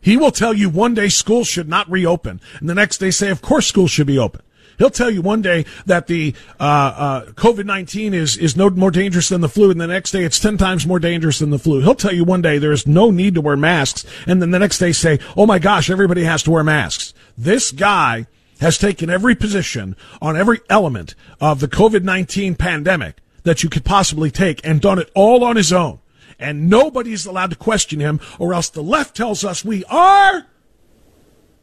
He 0.00 0.16
will 0.16 0.30
tell 0.30 0.54
you 0.54 0.70
one 0.70 0.94
day 0.94 1.08
schools 1.08 1.48
should 1.48 1.68
not 1.68 1.90
reopen, 1.90 2.40
and 2.60 2.68
the 2.68 2.74
next 2.76 2.98
day 2.98 3.10
say, 3.10 3.30
of 3.30 3.42
course 3.42 3.66
schools 3.66 3.90
should 3.90 4.06
be 4.06 4.16
open. 4.16 4.42
He'll 4.78 4.90
tell 4.90 5.10
you 5.10 5.22
one 5.22 5.42
day 5.42 5.64
that 5.86 6.06
the 6.06 6.34
uh, 6.60 6.62
uh, 6.62 7.24
COVID 7.32 7.64
nineteen 7.64 8.14
is 8.14 8.36
is 8.36 8.56
no 8.56 8.70
more 8.70 8.90
dangerous 8.90 9.28
than 9.28 9.40
the 9.40 9.48
flu, 9.48 9.70
and 9.70 9.80
the 9.80 9.86
next 9.86 10.10
day 10.10 10.22
it's 10.22 10.38
ten 10.38 10.58
times 10.58 10.86
more 10.86 10.98
dangerous 10.98 11.38
than 11.38 11.50
the 11.50 11.58
flu. 11.58 11.80
He'll 11.80 11.94
tell 11.94 12.14
you 12.14 12.24
one 12.24 12.42
day 12.42 12.58
there 12.58 12.72
is 12.72 12.86
no 12.86 13.10
need 13.10 13.34
to 13.34 13.40
wear 13.40 13.56
masks, 13.56 14.04
and 14.26 14.40
then 14.40 14.50
the 14.50 14.58
next 14.58 14.78
day 14.78 14.92
say, 14.92 15.18
"Oh 15.36 15.46
my 15.46 15.58
gosh, 15.58 15.90
everybody 15.90 16.24
has 16.24 16.42
to 16.44 16.50
wear 16.50 16.64
masks." 16.64 17.14
This 17.38 17.70
guy 17.70 18.26
has 18.60 18.78
taken 18.78 19.10
every 19.10 19.34
position 19.34 19.96
on 20.22 20.36
every 20.36 20.60
element 20.70 21.14
of 21.40 21.60
the 21.60 21.68
COVID 21.68 22.02
nineteen 22.02 22.54
pandemic 22.54 23.16
that 23.42 23.62
you 23.62 23.68
could 23.68 23.84
possibly 23.84 24.30
take, 24.30 24.60
and 24.66 24.80
done 24.80 24.98
it 24.98 25.10
all 25.14 25.44
on 25.44 25.56
his 25.56 25.72
own. 25.72 26.00
And 26.38 26.68
nobody's 26.68 27.24
allowed 27.24 27.50
to 27.50 27.56
question 27.56 28.00
him, 28.00 28.20
or 28.38 28.52
else 28.52 28.68
the 28.68 28.82
left 28.82 29.16
tells 29.16 29.44
us 29.44 29.64
we 29.64 29.84
are 29.84 30.46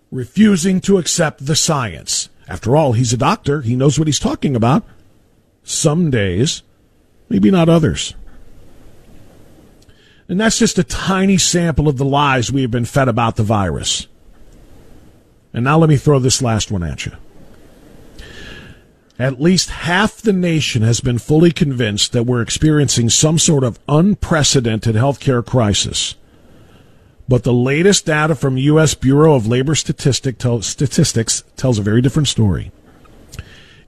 refusing 0.10 0.80
to 0.82 0.97
accept 0.97 1.45
the 1.45 1.56
science. 1.56 2.30
After 2.54 2.78
all, 2.78 2.94
he's 2.94 3.12
a 3.12 3.18
doctor. 3.18 3.62
He 3.62 3.76
knows 3.76 3.98
what 3.98 4.08
he's 4.08 4.20
talking 4.20 4.56
about. 4.56 4.86
Some 5.63 6.12
days, 6.12 6.62
maybe 7.28 7.50
not 7.50 7.68
others. 7.68 8.13
And 10.30 10.39
that's 10.39 10.60
just 10.60 10.78
a 10.78 10.84
tiny 10.84 11.39
sample 11.39 11.88
of 11.88 11.98
the 11.98 12.06
lies 12.06 12.52
we 12.52 12.62
have 12.62 12.70
been 12.70 12.86
fed 12.86 13.08
about 13.08 13.38
the 13.38 13.44
virus. 13.44 14.06
And 15.52 15.63
now 15.63 15.80
let 15.80 15.89
me 15.89 15.98
throw 15.98 16.20
this 16.20 16.44
last 16.44 16.70
one 16.70 16.84
at 16.84 17.08
you. 17.08 17.13
At 19.18 19.42
least 19.42 19.72
half 19.72 20.22
the 20.22 20.32
nation 20.32 20.84
has 20.84 21.02
been 21.02 21.18
fully 21.18 21.52
convinced 21.52 22.12
that 22.12 22.28
we're 22.28 22.44
experiencing 22.44 23.10
some 23.10 23.39
sort 23.39 23.63
of 23.63 23.80
unprecedented 23.89 24.94
healthcare 24.94 25.44
crisis. 25.44 26.13
But 27.34 27.41
the 27.41 27.52
latest 27.52 28.06
data 28.06 28.36
from 28.36 28.58
U.S. 28.58 28.93
Bureau 28.93 29.34
of 29.34 29.48
Labor 29.48 29.74
tell, 29.74 30.62
Statistics 30.62 31.43
tells 31.56 31.80
a 31.80 31.82
very 31.82 32.00
different 32.00 32.28
story. 32.28 32.72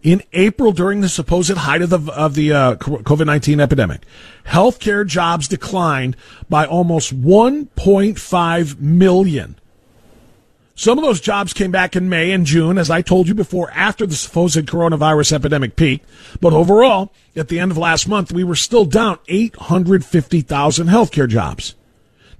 In 0.01 0.23
April, 0.33 0.71
during 0.71 1.01
the 1.01 1.09
supposed 1.09 1.55
height 1.55 1.83
of 1.83 1.91
the, 1.91 2.11
of 2.11 2.33
the 2.33 2.51
uh, 2.51 2.75
COVID 2.77 3.27
19 3.27 3.59
epidemic, 3.59 4.01
healthcare 4.47 5.05
jobs 5.05 5.47
declined 5.47 6.17
by 6.49 6.65
almost 6.65 7.15
1.5 7.21 8.79
million. 8.79 9.59
Some 10.73 10.97
of 10.97 11.03
those 11.03 11.21
jobs 11.21 11.53
came 11.53 11.69
back 11.69 11.95
in 11.95 12.09
May 12.09 12.31
and 12.31 12.47
June, 12.47 12.79
as 12.79 12.89
I 12.89 13.03
told 13.03 13.27
you 13.27 13.35
before, 13.35 13.69
after 13.75 14.07
the 14.07 14.15
supposed 14.15 14.65
coronavirus 14.65 15.33
epidemic 15.33 15.75
peak. 15.75 16.01
But 16.41 16.53
overall, 16.53 17.13
at 17.35 17.49
the 17.49 17.59
end 17.59 17.69
of 17.69 17.77
last 17.77 18.07
month, 18.07 18.31
we 18.31 18.43
were 18.43 18.55
still 18.55 18.85
down 18.85 19.19
850,000 19.27 20.87
healthcare 20.87 21.29
jobs. 21.29 21.75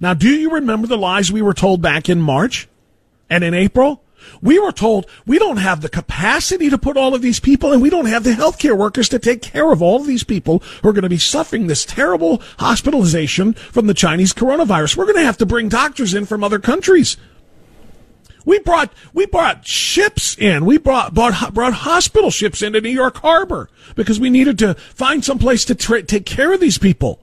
Now, 0.00 0.14
do 0.14 0.28
you 0.28 0.50
remember 0.50 0.86
the 0.86 0.98
lies 0.98 1.32
we 1.32 1.42
were 1.42 1.54
told 1.54 1.80
back 1.80 2.08
in 2.08 2.20
March 2.20 2.68
and 3.30 3.42
in 3.42 3.54
April? 3.54 4.02
We 4.42 4.58
were 4.58 4.72
told 4.72 5.06
we 5.24 5.38
don't 5.38 5.58
have 5.58 5.80
the 5.80 5.88
capacity 5.88 6.68
to 6.70 6.78
put 6.78 6.96
all 6.96 7.14
of 7.14 7.22
these 7.22 7.40
people 7.40 7.72
and 7.72 7.80
we 7.80 7.90
don't 7.90 8.06
have 8.06 8.24
the 8.24 8.30
healthcare 8.32 8.76
workers 8.76 9.08
to 9.10 9.18
take 9.18 9.42
care 9.42 9.70
of 9.72 9.82
all 9.82 10.00
of 10.00 10.06
these 10.06 10.24
people 10.24 10.62
who 10.82 10.88
are 10.88 10.92
going 10.92 11.02
to 11.02 11.08
be 11.08 11.18
suffering 11.18 11.66
this 11.66 11.84
terrible 11.84 12.42
hospitalization 12.58 13.54
from 13.54 13.86
the 13.86 13.94
Chinese 13.94 14.32
coronavirus. 14.32 14.96
We're 14.96 15.04
going 15.04 15.16
to 15.16 15.24
have 15.24 15.38
to 15.38 15.46
bring 15.46 15.68
doctors 15.68 16.14
in 16.14 16.26
from 16.26 16.42
other 16.42 16.58
countries. 16.58 17.16
We 18.44 18.60
brought 18.60 18.92
we 19.12 19.26
brought 19.26 19.66
ships 19.66 20.36
in. 20.38 20.64
We 20.64 20.78
brought 20.78 21.14
brought, 21.14 21.52
brought 21.52 21.72
hospital 21.72 22.30
ships 22.30 22.62
into 22.62 22.80
New 22.80 22.90
York 22.90 23.18
Harbor 23.18 23.68
because 23.96 24.20
we 24.20 24.30
needed 24.30 24.58
to 24.60 24.74
find 24.74 25.24
some 25.24 25.38
place 25.38 25.64
to 25.64 25.74
tra- 25.74 26.02
take 26.02 26.26
care 26.26 26.52
of 26.52 26.60
these 26.60 26.78
people 26.78 27.20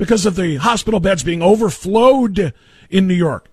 because 0.00 0.24
of 0.24 0.34
the 0.34 0.56
hospital 0.56 0.98
beds 0.98 1.22
being 1.22 1.42
overflowed 1.42 2.54
in 2.88 3.06
New 3.06 3.12
York. 3.14 3.50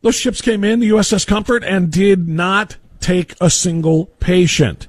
Those 0.00 0.14
ships 0.14 0.40
came 0.40 0.64
in, 0.64 0.80
the 0.80 0.88
USS 0.88 1.26
Comfort, 1.26 1.62
and 1.62 1.92
did 1.92 2.26
not 2.26 2.78
take 2.98 3.34
a 3.42 3.50
single 3.50 4.06
patient. 4.20 4.88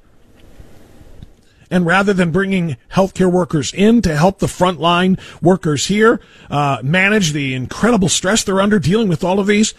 And 1.69 1.85
rather 1.85 2.13
than 2.13 2.31
bringing 2.31 2.77
healthcare 2.93 3.29
workers 3.29 3.73
in 3.73 4.01
to 4.03 4.15
help 4.15 4.39
the 4.39 4.47
frontline 4.47 5.19
workers 5.41 5.87
here 5.87 6.21
uh, 6.49 6.77
manage 6.81 7.33
the 7.33 7.53
incredible 7.53 8.07
stress 8.07 8.45
they're 8.45 8.61
under 8.61 8.79
dealing 8.79 9.09
with 9.09 9.25
all 9.25 9.41
of 9.41 9.47
these, 9.47 9.73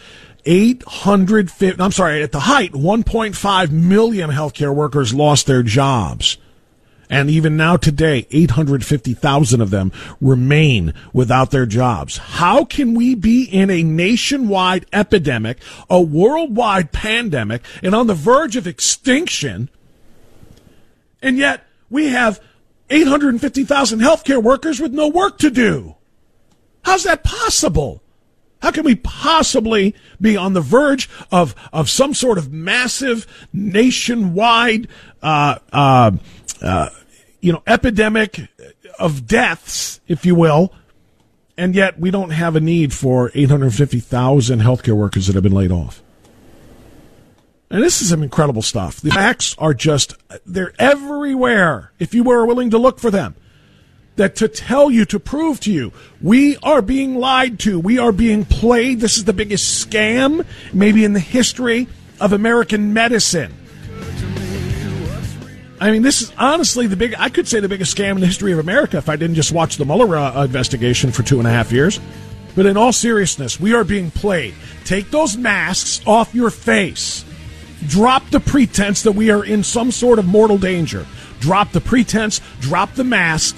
850, 0.44 1.82
I'm 1.82 1.90
sorry, 1.90 2.22
at 2.22 2.32
the 2.32 2.40
height, 2.40 2.72
1.5 2.72 3.70
million 3.70 4.28
healthcare 4.28 4.74
workers 4.74 5.14
lost 5.14 5.46
their 5.46 5.62
jobs 5.62 6.36
And 7.12 7.28
even 7.28 7.58
now 7.58 7.76
today, 7.76 8.26
850,000 8.30 9.60
of 9.60 9.68
them 9.68 9.92
remain 10.18 10.94
without 11.12 11.50
their 11.50 11.66
jobs. 11.66 12.16
How 12.16 12.64
can 12.64 12.94
we 12.94 13.14
be 13.14 13.44
in 13.44 13.68
a 13.68 13.82
nationwide 13.82 14.86
epidemic, 14.94 15.58
a 15.90 16.00
worldwide 16.00 16.90
pandemic, 16.90 17.60
and 17.82 17.94
on 17.94 18.06
the 18.06 18.14
verge 18.14 18.56
of 18.56 18.66
extinction, 18.66 19.68
and 21.20 21.36
yet 21.36 21.66
we 21.90 22.08
have 22.08 22.40
850,000 22.88 23.98
healthcare 23.98 24.42
workers 24.42 24.80
with 24.80 24.92
no 24.92 25.08
work 25.08 25.36
to 25.40 25.50
do? 25.50 25.96
How's 26.82 27.04
that 27.04 27.22
possible? 27.22 28.02
How 28.62 28.70
can 28.70 28.84
we 28.84 28.94
possibly 28.94 29.94
be 30.18 30.38
on 30.38 30.54
the 30.54 30.62
verge 30.62 31.10
of, 31.30 31.54
of 31.74 31.90
some 31.90 32.14
sort 32.14 32.38
of 32.38 32.50
massive 32.50 33.26
nationwide, 33.52 34.88
uh, 35.22 35.58
uh, 35.74 36.12
uh, 36.62 36.88
you 37.42 37.52
know, 37.52 37.62
epidemic 37.66 38.48
of 38.98 39.26
deaths, 39.26 40.00
if 40.08 40.24
you 40.24 40.34
will, 40.34 40.72
and 41.58 41.74
yet 41.74 42.00
we 42.00 42.10
don't 42.10 42.30
have 42.30 42.56
a 42.56 42.60
need 42.60 42.94
for 42.94 43.30
850,000 43.34 44.60
healthcare 44.60 44.94
workers 44.94 45.26
that 45.26 45.34
have 45.34 45.42
been 45.42 45.52
laid 45.52 45.72
off? 45.72 46.02
And 47.68 47.82
this 47.82 48.00
is 48.00 48.10
some 48.10 48.22
incredible 48.22 48.62
stuff. 48.62 49.00
The 49.00 49.10
facts 49.10 49.56
are 49.58 49.74
just, 49.74 50.14
they're 50.46 50.72
everywhere 50.78 51.92
if 51.98 52.14
you 52.14 52.22
were 52.22 52.46
willing 52.46 52.70
to 52.70 52.78
look 52.78 52.98
for 52.98 53.10
them 53.10 53.34
that 54.16 54.36
to 54.36 54.48
tell 54.48 54.90
you, 54.90 55.04
to 55.06 55.18
prove 55.18 55.58
to 55.60 55.72
you, 55.72 55.92
we 56.20 56.58
are 56.58 56.82
being 56.82 57.16
lied 57.16 57.58
to. 57.60 57.80
We 57.80 57.98
are 57.98 58.12
being 58.12 58.44
played. 58.44 59.00
This 59.00 59.16
is 59.16 59.24
the 59.24 59.32
biggest 59.32 59.88
scam, 59.88 60.44
maybe 60.72 61.04
in 61.04 61.14
the 61.14 61.20
history 61.20 61.88
of 62.20 62.32
American 62.32 62.92
medicine. 62.92 63.54
I 65.82 65.90
mean, 65.90 66.02
this 66.02 66.22
is 66.22 66.32
honestly 66.38 66.86
the 66.86 66.94
big, 66.94 67.16
I 67.18 67.28
could 67.28 67.48
say 67.48 67.58
the 67.58 67.68
biggest 67.68 67.96
scam 67.96 68.12
in 68.12 68.20
the 68.20 68.26
history 68.26 68.52
of 68.52 68.60
America 68.60 68.98
if 68.98 69.08
I 69.08 69.16
didn't 69.16 69.34
just 69.34 69.50
watch 69.50 69.78
the 69.78 69.84
Mueller 69.84 70.16
uh, 70.16 70.44
investigation 70.44 71.10
for 71.10 71.24
two 71.24 71.40
and 71.40 71.48
a 71.48 71.50
half 71.50 71.72
years. 71.72 71.98
But 72.54 72.66
in 72.66 72.76
all 72.76 72.92
seriousness, 72.92 73.58
we 73.58 73.74
are 73.74 73.82
being 73.82 74.12
played. 74.12 74.54
Take 74.84 75.10
those 75.10 75.36
masks 75.36 76.00
off 76.06 76.36
your 76.36 76.50
face. 76.50 77.24
Drop 77.88 78.30
the 78.30 78.38
pretense 78.38 79.02
that 79.02 79.12
we 79.12 79.32
are 79.32 79.44
in 79.44 79.64
some 79.64 79.90
sort 79.90 80.20
of 80.20 80.24
mortal 80.24 80.56
danger. 80.56 81.04
Drop 81.40 81.72
the 81.72 81.80
pretense, 81.80 82.40
drop 82.60 82.92
the 82.94 83.02
mask, 83.02 83.56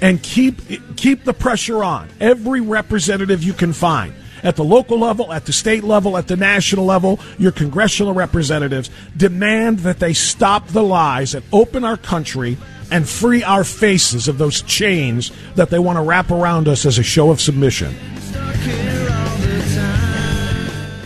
and 0.00 0.22
keep 0.22 0.60
keep 0.96 1.24
the 1.24 1.34
pressure 1.34 1.82
on 1.82 2.08
every 2.20 2.60
representative 2.60 3.42
you 3.42 3.52
can 3.52 3.72
find 3.72 4.14
at 4.42 4.56
the 4.56 4.64
local 4.64 4.98
level, 4.98 5.32
at 5.32 5.46
the 5.46 5.52
state 5.52 5.84
level, 5.84 6.16
at 6.16 6.28
the 6.28 6.36
national 6.36 6.84
level, 6.84 7.18
your 7.38 7.52
congressional 7.52 8.12
representatives 8.12 8.90
demand 9.16 9.80
that 9.80 9.98
they 9.98 10.12
stop 10.12 10.68
the 10.68 10.82
lies 10.82 11.34
and 11.34 11.44
open 11.52 11.84
our 11.84 11.96
country 11.96 12.56
and 12.90 13.08
free 13.08 13.42
our 13.42 13.64
faces 13.64 14.28
of 14.28 14.38
those 14.38 14.62
chains 14.62 15.30
that 15.54 15.70
they 15.70 15.78
want 15.78 15.96
to 15.96 16.02
wrap 16.02 16.30
around 16.30 16.68
us 16.68 16.86
as 16.86 16.98
a 16.98 17.02
show 17.02 17.30
of 17.30 17.40
submission. 17.40 17.94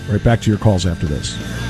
Right 0.09 0.23
back 0.23 0.41
to 0.43 0.51
your 0.51 0.59
calls 0.59 0.87
after 0.87 1.07
this. 1.07 1.62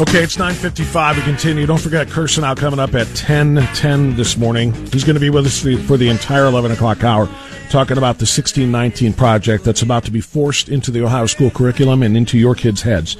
Okay, 0.00 0.22
it's 0.22 0.36
9.55. 0.36 1.16
We 1.16 1.22
continue. 1.22 1.66
Don't 1.66 1.80
forget 1.80 2.06
Kirsanow 2.06 2.56
coming 2.56 2.78
up 2.78 2.94
at 2.94 3.08
10.10 3.08 4.14
this 4.14 4.36
morning. 4.36 4.72
He's 4.92 5.02
going 5.02 5.14
to 5.14 5.20
be 5.20 5.28
with 5.28 5.44
us 5.44 5.60
for 5.60 5.96
the 5.96 6.08
entire 6.08 6.44
11 6.44 6.70
o'clock 6.70 7.02
hour 7.02 7.26
talking 7.68 7.98
about 7.98 8.18
the 8.18 8.22
1619 8.22 9.12
project 9.14 9.64
that's 9.64 9.82
about 9.82 10.04
to 10.04 10.12
be 10.12 10.20
forced 10.20 10.68
into 10.68 10.92
the 10.92 11.04
Ohio 11.04 11.26
school 11.26 11.50
curriculum 11.50 12.04
and 12.04 12.16
into 12.16 12.38
your 12.38 12.54
kids' 12.54 12.82
heads. 12.82 13.16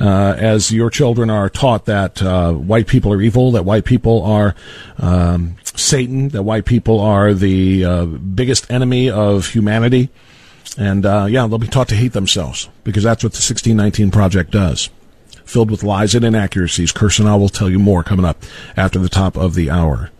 Uh, 0.00 0.34
as 0.36 0.72
your 0.72 0.90
children 0.90 1.30
are 1.30 1.48
taught 1.48 1.84
that 1.84 2.20
uh, 2.20 2.52
white 2.52 2.88
people 2.88 3.12
are 3.12 3.22
evil, 3.22 3.52
that 3.52 3.64
white 3.64 3.84
people 3.84 4.24
are 4.24 4.56
um, 4.98 5.54
Satan, 5.76 6.30
that 6.30 6.42
white 6.42 6.64
people 6.64 6.98
are 6.98 7.34
the 7.34 7.84
uh, 7.84 8.04
biggest 8.04 8.68
enemy 8.68 9.08
of 9.08 9.46
humanity. 9.46 10.10
And 10.76 11.06
uh, 11.06 11.26
yeah, 11.30 11.46
they'll 11.46 11.58
be 11.58 11.68
taught 11.68 11.88
to 11.90 11.94
hate 11.94 12.14
themselves 12.14 12.68
because 12.82 13.04
that's 13.04 13.22
what 13.22 13.32
the 13.32 13.36
1619 13.36 14.10
project 14.10 14.50
does 14.50 14.90
filled 15.46 15.70
with 15.70 15.82
lies 15.82 16.14
and 16.14 16.24
inaccuracies. 16.24 16.92
Kirsanow 16.92 17.38
will 17.38 17.48
tell 17.48 17.70
you 17.70 17.78
more 17.78 18.02
coming 18.02 18.24
up 18.24 18.42
after 18.76 18.98
the 18.98 19.08
top 19.08 19.36
of 19.36 19.54
the 19.54 19.70
hour. 19.70 20.10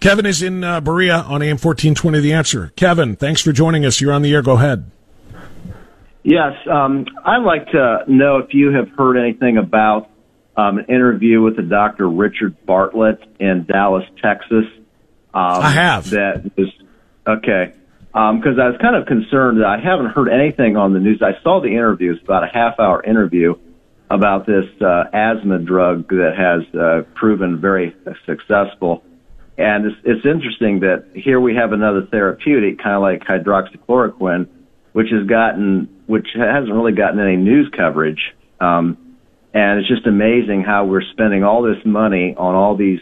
Kevin 0.00 0.26
is 0.26 0.42
in 0.42 0.64
uh, 0.64 0.80
Berea 0.80 1.16
on 1.16 1.42
AM 1.42 1.58
1420 1.58 2.20
The 2.20 2.32
Answer. 2.32 2.72
Kevin, 2.76 3.16
thanks 3.16 3.40
for 3.40 3.52
joining 3.52 3.84
us. 3.84 4.00
You're 4.00 4.12
on 4.12 4.22
the 4.22 4.32
air. 4.32 4.42
Go 4.42 4.52
ahead. 4.52 4.90
Yes, 6.22 6.54
um, 6.68 7.06
I'd 7.24 7.44
like 7.44 7.70
to 7.70 8.04
know 8.08 8.38
if 8.38 8.52
you 8.52 8.72
have 8.72 8.88
heard 8.90 9.16
anything 9.16 9.58
about 9.58 10.10
um, 10.56 10.78
an 10.78 10.86
interview 10.86 11.40
with 11.40 11.56
the 11.56 11.62
Dr. 11.62 12.08
Richard 12.08 12.56
Bartlett 12.66 13.22
in 13.38 13.64
Dallas, 13.64 14.04
Texas. 14.20 14.64
Um, 15.32 15.62
I 15.62 15.70
have. 15.70 16.10
That 16.10 16.50
was 16.56 16.72
okay 17.26 17.74
because 18.16 18.56
um, 18.56 18.60
I 18.60 18.68
was 18.68 18.78
kind 18.80 18.96
of 18.96 19.06
concerned 19.06 19.60
that 19.60 19.66
I 19.66 19.78
haven't 19.78 20.12
heard 20.12 20.28
anything 20.28 20.76
on 20.76 20.94
the 20.94 20.98
news. 20.98 21.20
I 21.22 21.40
saw 21.42 21.60
the 21.60 21.68
interview; 21.68 22.14
it's 22.14 22.24
about 22.24 22.44
a 22.44 22.50
half 22.52 22.80
hour 22.80 23.04
interview, 23.04 23.56
about 24.10 24.46
this 24.46 24.64
uh, 24.80 25.04
asthma 25.12 25.58
drug 25.58 26.08
that 26.08 26.32
has 26.36 26.74
uh, 26.74 27.02
proven 27.14 27.60
very 27.60 27.94
successful. 28.24 29.02
And 29.58 29.86
it's, 29.86 29.96
it's 30.04 30.26
interesting 30.26 30.80
that 30.80 31.06
here 31.14 31.40
we 31.40 31.54
have 31.56 31.72
another 31.72 32.06
therapeutic, 32.10 32.78
kind 32.78 32.94
of 32.94 33.02
like 33.02 33.22
hydroxychloroquine, 33.22 34.48
which 34.92 35.08
has 35.10 35.26
gotten, 35.26 35.88
which 36.06 36.28
hasn't 36.34 36.72
really 36.72 36.92
gotten 36.92 37.18
any 37.20 37.36
news 37.36 37.70
coverage. 37.76 38.34
Um, 38.60 39.16
and 39.52 39.80
it's 39.80 39.88
just 39.88 40.06
amazing 40.06 40.62
how 40.62 40.84
we're 40.84 41.02
spending 41.12 41.42
all 41.42 41.62
this 41.62 41.82
money 41.84 42.34
on 42.36 42.54
all 42.54 42.76
these 42.76 43.00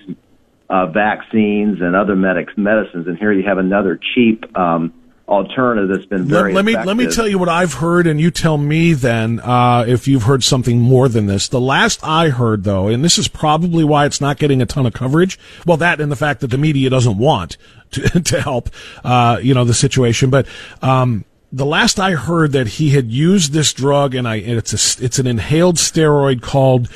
uh, 0.71 0.87
vaccines 0.87 1.79
and 1.81 1.95
other 1.95 2.17
medics, 2.17 2.53
medicines, 2.57 3.07
and 3.07 3.19
here 3.19 3.33
you 3.33 3.47
have 3.47 3.59
another 3.59 3.99
cheap 4.15 4.45
um, 4.57 4.95
alternative 5.29 5.89
that's 5.89 6.07
been 6.07 6.25
very 6.25 6.53
let, 6.53 6.57
let 6.57 6.65
me 6.65 6.73
effective. 6.73 6.87
let 6.87 6.97
me 6.97 7.11
tell 7.11 7.27
you 7.27 7.39
what 7.39 7.49
I've 7.49 7.75
heard, 7.75 8.07
and 8.07 8.21
you 8.21 8.31
tell 8.31 8.59
me 8.59 8.93
then 8.93 9.41
uh, 9.41 9.85
if 9.87 10.07
you've 10.07 10.25
heard 10.25 10.45
something 10.45 10.81
more 10.81 11.09
than 11.09 11.27
this. 11.27 11.49
The 11.49 11.61
last 11.61 12.01
I 12.03 12.29
heard, 12.29 12.65
though, 12.65 12.89
and 12.89 13.03
this 13.05 13.19
is 13.19 13.29
probably 13.29 13.85
why 13.85 14.07
it's 14.07 14.21
not 14.21 14.39
getting 14.39 14.61
a 14.61 14.67
ton 14.67 14.87
of 14.87 14.93
coverage. 14.93 15.39
Well, 15.67 15.79
that 15.79 16.01
and 16.01 16.13
the 16.13 16.17
fact 16.17 16.41
that 16.41 16.49
the 16.49 16.59
media 16.59 16.91
doesn't 16.91 17.17
want 17.17 17.57
to, 17.93 18.21
to 18.21 18.41
help, 18.41 18.71
uh, 19.03 19.39
you 19.43 19.55
know, 19.55 19.65
the 19.65 19.75
situation. 19.75 20.29
But 20.31 20.47
um, 20.83 21.25
the 21.51 21.67
last 21.67 21.99
I 22.01 22.13
heard 22.13 22.53
that 22.53 22.67
he 22.67 22.91
had 22.91 23.11
used 23.11 23.53
this 23.53 23.73
drug, 23.73 24.15
and 24.15 24.29
I 24.29 24.37
and 24.37 24.59
it's 24.59 24.73
a, 24.73 25.05
it's 25.05 25.19
an 25.19 25.27
inhaled 25.27 25.77
steroid 25.77 26.43
called 26.43 26.89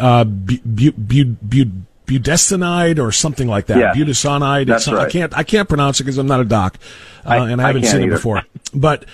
uh, 0.00 0.24
bu, 0.24 0.58
bu, 0.64 1.24
bu, 1.24 1.64
budesonide 2.08 2.98
or 2.98 3.12
something 3.12 3.46
like 3.46 3.66
that. 3.66 3.78
Yeah, 3.78 3.94
Budesonide. 3.94 4.66
That's 4.66 4.88
right. 4.88 5.06
I 5.06 5.10
can't 5.10 5.36
I 5.36 5.42
can't 5.44 5.68
pronounce 5.68 6.00
it 6.00 6.04
because 6.04 6.18
I'm 6.18 6.26
not 6.26 6.40
a 6.40 6.44
doc, 6.44 6.78
uh, 7.24 7.28
I, 7.28 7.50
and 7.50 7.60
I 7.60 7.66
haven't 7.68 7.84
I 7.84 7.88
seen 7.88 8.02
either. 8.02 8.12
it 8.12 8.16
before. 8.16 8.42
But 8.74 9.04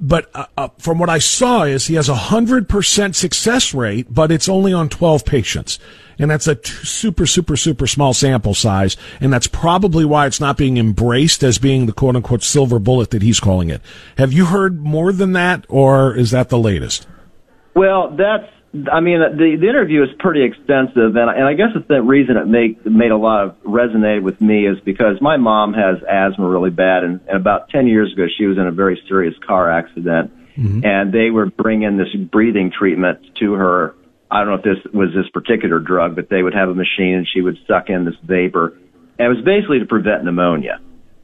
but 0.00 0.30
uh, 0.34 0.46
uh, 0.56 0.68
from 0.78 0.98
what 0.98 1.08
I 1.08 1.18
saw 1.18 1.62
is 1.62 1.86
he 1.86 1.94
has 1.94 2.08
a 2.08 2.14
hundred 2.14 2.68
percent 2.68 3.16
success 3.16 3.72
rate, 3.72 4.06
but 4.10 4.30
it's 4.30 4.48
only 4.48 4.72
on 4.72 4.88
twelve 4.88 5.24
patients. 5.24 5.78
And 6.18 6.30
that's 6.30 6.46
a 6.46 6.54
t- 6.54 6.70
super, 6.70 7.26
super, 7.26 7.56
super 7.56 7.86
small 7.86 8.12
sample 8.12 8.54
size. 8.54 8.96
And 9.20 9.32
that's 9.32 9.46
probably 9.46 10.04
why 10.04 10.26
it's 10.26 10.40
not 10.40 10.56
being 10.58 10.76
embraced 10.76 11.42
as 11.42 11.58
being 11.58 11.86
the 11.86 11.92
quote 11.92 12.14
unquote 12.14 12.42
silver 12.42 12.78
bullet 12.78 13.10
that 13.10 13.22
he's 13.22 13.40
calling 13.40 13.70
it. 13.70 13.80
Have 14.18 14.32
you 14.32 14.44
heard 14.46 14.78
more 14.78 15.12
than 15.12 15.32
that, 15.32 15.64
or 15.68 16.14
is 16.14 16.30
that 16.30 16.48
the 16.48 16.58
latest? 16.58 17.08
Well, 17.74 18.10
that's. 18.14 18.46
I 18.90 19.00
mean, 19.00 19.20
the 19.20 19.56
the 19.60 19.68
interview 19.68 20.02
is 20.02 20.08
pretty 20.18 20.44
extensive, 20.44 21.16
and 21.16 21.28
and 21.28 21.44
I 21.44 21.52
guess 21.52 21.76
the 21.88 22.02
reason 22.02 22.36
it 22.38 22.46
made 22.46 22.84
made 22.86 23.10
a 23.10 23.16
lot 23.16 23.44
of 23.44 23.62
resonate 23.64 24.22
with 24.22 24.40
me 24.40 24.66
is 24.66 24.80
because 24.80 25.20
my 25.20 25.36
mom 25.36 25.74
has 25.74 26.02
asthma 26.08 26.48
really 26.48 26.70
bad, 26.70 27.04
and, 27.04 27.20
and 27.28 27.36
about 27.36 27.68
ten 27.68 27.86
years 27.86 28.12
ago 28.12 28.26
she 28.38 28.46
was 28.46 28.56
in 28.56 28.66
a 28.66 28.72
very 28.72 29.00
serious 29.08 29.34
car 29.46 29.70
accident, 29.70 30.32
Mm-hmm. 30.56 30.84
and 30.84 31.12
they 31.12 31.30
were 31.30 31.46
bringing 31.46 31.96
this 31.96 32.14
breathing 32.30 32.70
treatment 32.70 33.20
to 33.40 33.54
her. 33.54 33.94
I 34.30 34.44
don't 34.44 34.48
know 34.48 34.54
if 34.56 34.62
this 34.62 34.92
was 34.92 35.08
this 35.14 35.28
particular 35.32 35.78
drug, 35.78 36.14
but 36.14 36.28
they 36.28 36.42
would 36.42 36.52
have 36.52 36.68
a 36.68 36.74
machine 36.74 37.14
and 37.14 37.26
she 37.32 37.40
would 37.40 37.56
suck 37.66 37.88
in 37.88 38.04
this 38.04 38.14
vapor, 38.22 38.76
and 39.18 39.26
it 39.26 39.28
was 39.28 39.42
basically 39.44 39.78
to 39.78 39.86
prevent 39.86 40.24
pneumonia. 40.24 40.78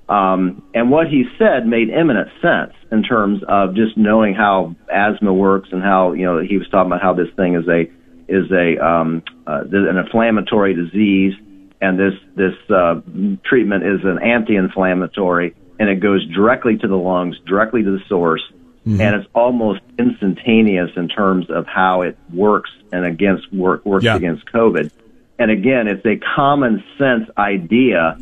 Um, 0.08 0.62
and 0.72 0.90
what 0.90 1.08
he 1.08 1.24
said 1.38 1.66
made 1.66 1.90
eminent 1.90 2.28
sense 2.40 2.72
in 2.90 3.02
terms 3.02 3.42
of 3.46 3.74
just 3.74 3.96
knowing 3.96 4.34
how 4.34 4.74
asthma 4.90 5.32
works 5.34 5.68
and 5.70 5.82
how 5.82 6.12
you 6.12 6.24
know 6.24 6.40
he 6.40 6.56
was 6.56 6.66
talking 6.70 6.90
about 6.90 7.02
how 7.02 7.12
this 7.12 7.28
thing 7.36 7.54
is 7.54 7.68
a 7.68 7.90
is 8.26 8.50
a 8.50 8.78
um, 8.84 9.22
uh, 9.46 9.64
an 9.70 9.96
inflammatory 9.98 10.74
disease, 10.74 11.34
and 11.80 11.98
this 11.98 12.14
this 12.36 12.54
uh, 12.70 13.00
treatment 13.44 13.84
is 13.84 14.00
an 14.04 14.18
anti-inflammatory, 14.22 15.54
and 15.78 15.90
it 15.90 16.00
goes 16.00 16.26
directly 16.34 16.78
to 16.78 16.88
the 16.88 16.96
lungs, 16.96 17.36
directly 17.46 17.82
to 17.82 17.90
the 17.90 18.00
source, 18.08 18.42
and 18.86 19.14
it's 19.14 19.28
almost 19.34 19.80
instantaneous 19.98 20.90
in 20.96 21.08
terms 21.08 21.50
of 21.50 21.66
how 21.66 22.00
it 22.02 22.16
works 22.32 22.70
and 22.92 23.04
against 23.04 23.52
work 23.52 23.84
works 23.84 24.04
Yeah. 24.04 24.16
against 24.16 24.46
COVID. 24.46 24.90
And 25.38 25.50
again, 25.50 25.86
it's 25.86 26.04
a 26.06 26.16
common 26.34 26.82
sense 26.96 27.28
idea 27.36 28.18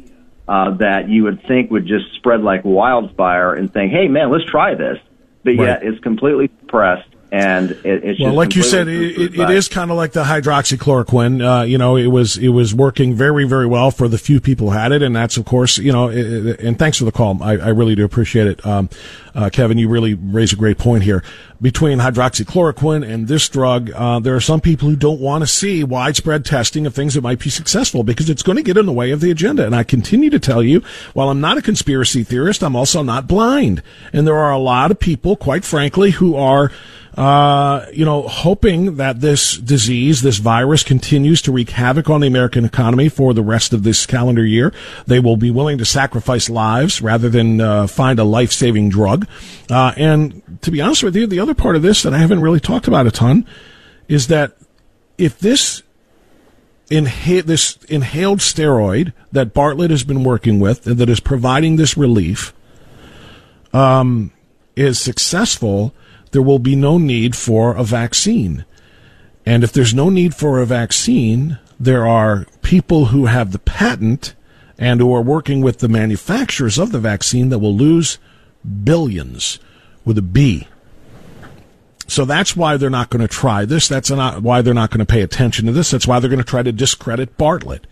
uh, 0.49 0.70
that 0.76 1.09
you 1.09 1.24
would 1.24 1.42
think 1.47 1.70
would 1.70 1.86
just 1.86 2.12
spread 2.14 2.42
like 2.42 2.64
wildfire 2.64 3.55
and 3.55 3.72
think, 3.72 3.92
hey, 3.92 4.09
man, 4.09 4.30
let's 4.30 4.44
try 4.44 4.74
this. 4.74 4.99
But 5.44 5.57
Right. 5.57 5.66
yet 5.66 5.82
it's 5.82 6.01
completely 6.01 6.51
suppressed. 6.61 7.09
And 7.33 7.72
it, 7.72 7.85
it's 7.85 8.20
Well, 8.20 8.29
just 8.29 8.37
like 8.37 8.55
you 8.55 8.62
said, 8.62 8.87
it, 8.87 9.39
it, 9.39 9.51
is 9.51 9.66
kind 9.66 9.91
of 9.91 9.97
like 9.97 10.12
the 10.12 10.22
hydroxychloroquine. 10.22 11.61
Uh, 11.62 11.64
you 11.64 11.77
know, 11.77 11.97
it 11.97 12.07
was 12.07 12.37
it 12.37 12.49
was 12.49 12.72
working 12.72 13.14
very 13.14 13.45
very 13.45 13.66
well 13.66 13.91
for 13.91 14.07
the 14.07 14.18
few 14.18 14.41
people 14.41 14.70
who 14.70 14.79
had 14.79 14.93
it, 14.93 15.03
and 15.03 15.14
that's 15.14 15.37
of 15.37 15.45
course 15.45 15.79
you 15.79 15.93
know. 15.93 16.09
It- 16.09 16.61
and 16.61 16.79
thanks 16.79 16.99
for 16.99 17.05
the 17.05 17.12
call. 17.12 17.43
I, 17.43 17.53
I 17.53 17.68
really 17.68 17.95
do 17.95 18.05
appreciate 18.05 18.47
it, 18.47 18.64
um, 18.64 18.89
uh, 19.35 19.51
Kevin. 19.51 19.77
You 19.79 19.89
really 19.89 20.14
raise 20.14 20.53
a 20.53 20.57
great 20.57 20.79
point 20.79 21.03
here. 21.03 21.22
Between 21.61 21.99
hydroxychloroquine 21.99 23.09
and 23.09 23.29
this 23.29 23.49
drug, 23.49 23.91
uh, 23.93 24.20
there 24.20 24.37
are 24.37 24.41
some 24.41 24.61
people 24.61 24.89
who 24.89 24.97
don't 24.97 25.20
want 25.20 25.43
to 25.43 25.47
see 25.47 25.83
widespread 25.83 26.45
testing 26.45 26.87
of 26.87 26.95
things 26.95 27.14
that 27.14 27.22
might 27.22 27.39
be 27.39 27.49
successful 27.49 28.03
because 28.05 28.29
it's 28.29 28.43
going 28.43 28.57
to 28.57 28.62
get 28.62 28.77
in 28.77 28.85
the 28.85 28.93
way 28.93 29.11
of 29.11 29.20
the 29.20 29.31
agenda. 29.31 29.64
And 29.64 29.74
I 29.74 29.83
continue 29.83 30.29
to 30.31 30.39
tell 30.39 30.62
you, 30.62 30.83
while 31.14 31.31
I'm 31.31 31.41
not 31.41 31.57
a 31.57 31.62
conspiracy 31.62 32.24
theorist, 32.24 32.62
I'm 32.62 32.77
also 32.77 33.03
not 33.03 33.27
blind, 33.27 33.83
and 34.12 34.27
there 34.27 34.37
are 34.37 34.53
a 34.53 34.59
lot 34.59 34.91
of 34.91 35.01
people, 35.01 35.35
quite 35.35 35.64
frankly, 35.64 36.11
who 36.12 36.37
are 36.37 36.70
uh, 37.17 37.87
you 37.95 38.05
know, 38.05 38.23
hoping 38.23 38.97
that 38.97 39.21
this 39.21 39.57
disease, 39.57 40.21
this 40.21 40.37
virus 40.37 40.83
continues 40.83 41.41
to 41.43 41.53
wreak 41.53 41.71
havoc 41.71 42.11
on 42.11 42.21
the 42.21 42.27
American 42.27 42.64
economy 42.64 43.09
for 43.09 43.33
the 43.33 43.43
rest 43.43 43.73
of 43.73 43.85
this 43.85 44.05
calendar 44.05 44.45
year. 44.45 44.73
They 45.07 45.19
will 45.19 45.39
be 45.39 45.51
willing 45.51 45.79
to 45.79 45.87
sacrifice 45.87 46.51
lives 46.51 47.01
rather 47.01 47.31
than 47.31 47.61
uh, 47.61 47.87
find 47.87 48.19
a 48.19 48.25
life 48.25 48.53
saving 48.53 48.91
drug. 48.91 49.27
Uh, 49.71 49.95
and 49.97 50.43
to 50.61 50.71
be 50.71 50.83
honest 50.83 51.03
with 51.03 51.17
you, 51.17 51.27
the 51.27 51.41
other 51.41 51.55
part 51.55 51.75
of 51.75 51.83
this 51.83 52.03
that 52.03 52.12
I 52.12 52.19
haven't 52.19 52.43
really 52.43 52.61
talked 52.61 52.87
about 52.87 53.07
a 53.07 53.11
ton 53.11 53.47
is 54.09 54.27
that 54.27 54.55
if 55.17 55.39
this 55.39 55.83
inha- 56.91 57.45
this 57.45 57.77
inhaled 57.89 58.41
steroid 58.41 59.14
that 59.33 59.55
Bartlett 59.55 59.91
has 59.91 60.05
been 60.05 60.23
working 60.23 60.61
with 60.61 60.87
and 60.87 60.99
that 60.99 61.09
is 61.09 61.21
providing 61.21 61.77
this 61.77 61.97
relief 61.97 62.53
um, 63.73 64.33
is 64.77 65.01
successful, 65.01 65.95
there 66.33 66.43
will 66.43 66.59
be 66.59 66.77
no 66.77 66.99
need 66.99 67.37
for 67.37 67.74
a 67.74 67.85
vaccine. 67.85 68.64
And 69.45 69.62
if 69.62 69.72
there's 69.72 69.95
no 69.95 70.11
need 70.11 70.35
for 70.35 70.61
a 70.61 70.66
vaccine, 70.66 71.59
there 71.79 72.07
are 72.07 72.47
people 72.62 73.07
who 73.07 73.27
have 73.27 73.53
the 73.53 73.59
patent 73.59 74.35
and 74.79 75.01
who 75.01 75.14
are 75.14 75.22
working 75.22 75.61
with 75.61 75.79
the 75.79 75.89
manufacturers 75.89 76.79
of 76.79 76.93
the 76.93 76.99
vaccine 76.99 77.49
that 77.51 77.61
will 77.61 77.74
lose 77.74 78.18
billions 78.85 79.59
with 80.05 80.18
a 80.18 80.22
B. 80.22 80.66
So 82.09 82.24
that's 82.24 82.57
why 82.57 82.77
they're 82.77 82.91
not 82.91 83.11
going 83.11 83.27
to 83.27 83.29
try 83.29 83.64
this. 83.64 83.89
That's 83.89 84.11
not 84.11 84.43
why 84.43 84.62
they're 84.62 84.74
not 84.74 84.91
going 84.91 85.05
to 85.05 85.12
pay 85.12 85.22
attention 85.22 85.66
to 85.66 85.72
this. 85.72 85.91
That's 85.91 86.07
why 86.07 86.20
they're 86.20 86.31
going 86.31 86.39
to 86.39 86.45
try 86.45 86.62
to 86.62 86.72
discredit 86.72 87.37
Bartlett. 87.37 87.87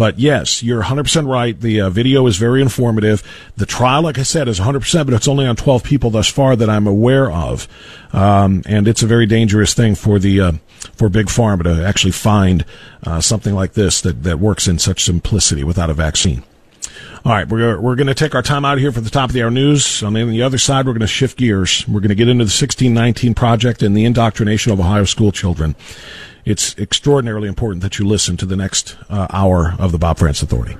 But 0.00 0.18
yes, 0.18 0.62
you're 0.62 0.82
100% 0.82 1.28
right. 1.28 1.60
The 1.60 1.82
uh, 1.82 1.90
video 1.90 2.26
is 2.26 2.38
very 2.38 2.62
informative. 2.62 3.22
The 3.58 3.66
trial, 3.66 4.00
like 4.00 4.18
I 4.18 4.22
said, 4.22 4.48
is 4.48 4.58
100%, 4.58 5.04
but 5.04 5.12
it's 5.12 5.28
only 5.28 5.46
on 5.46 5.56
12 5.56 5.84
people 5.84 6.08
thus 6.08 6.26
far 6.26 6.56
that 6.56 6.70
I'm 6.70 6.86
aware 6.86 7.30
of. 7.30 7.68
Um, 8.14 8.62
and 8.64 8.88
it's 8.88 9.02
a 9.02 9.06
very 9.06 9.26
dangerous 9.26 9.74
thing 9.74 9.94
for 9.94 10.18
the, 10.18 10.40
uh, 10.40 10.52
for 10.94 11.10
Big 11.10 11.26
Pharma 11.26 11.64
to 11.64 11.86
actually 11.86 12.12
find, 12.12 12.64
uh, 13.04 13.20
something 13.20 13.54
like 13.54 13.74
this 13.74 14.00
that, 14.00 14.22
that 14.22 14.38
works 14.38 14.66
in 14.66 14.78
such 14.78 15.04
simplicity 15.04 15.64
without 15.64 15.90
a 15.90 15.94
vaccine. 15.94 16.44
All 17.22 17.32
right, 17.32 17.46
we're 17.46 17.78
we're 17.78 17.96
going 17.96 18.06
to 18.06 18.14
take 18.14 18.34
our 18.34 18.40
time 18.40 18.64
out 18.64 18.78
here 18.78 18.92
for 18.92 19.02
the 19.02 19.10
top 19.10 19.28
of 19.28 19.34
the 19.34 19.42
hour 19.42 19.50
news. 19.50 20.02
On 20.02 20.14
the, 20.14 20.22
on 20.22 20.30
the 20.30 20.40
other 20.40 20.56
side, 20.56 20.86
we're 20.86 20.94
going 20.94 21.00
to 21.00 21.06
shift 21.06 21.36
gears. 21.36 21.86
We're 21.86 22.00
going 22.00 22.08
to 22.08 22.14
get 22.14 22.28
into 22.28 22.44
the 22.44 22.48
1619 22.48 23.34
project 23.34 23.82
and 23.82 23.94
the 23.94 24.06
indoctrination 24.06 24.72
of 24.72 24.80
Ohio 24.80 25.04
school 25.04 25.30
children. 25.30 25.76
It's 26.50 26.76
extraordinarily 26.78 27.46
important 27.46 27.80
that 27.82 28.00
you 28.00 28.04
listen 28.04 28.36
to 28.38 28.44
the 28.44 28.56
next 28.56 28.96
uh, 29.08 29.28
hour 29.30 29.76
of 29.78 29.92
the 29.92 29.98
Bob 29.98 30.18
Frantz 30.18 30.42
Authority. 30.42 30.76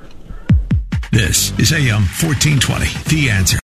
This 1.12 1.56
is 1.60 1.72
AM 1.72 2.02
1420, 2.18 2.86
The 3.08 3.30
Answer. 3.30 3.58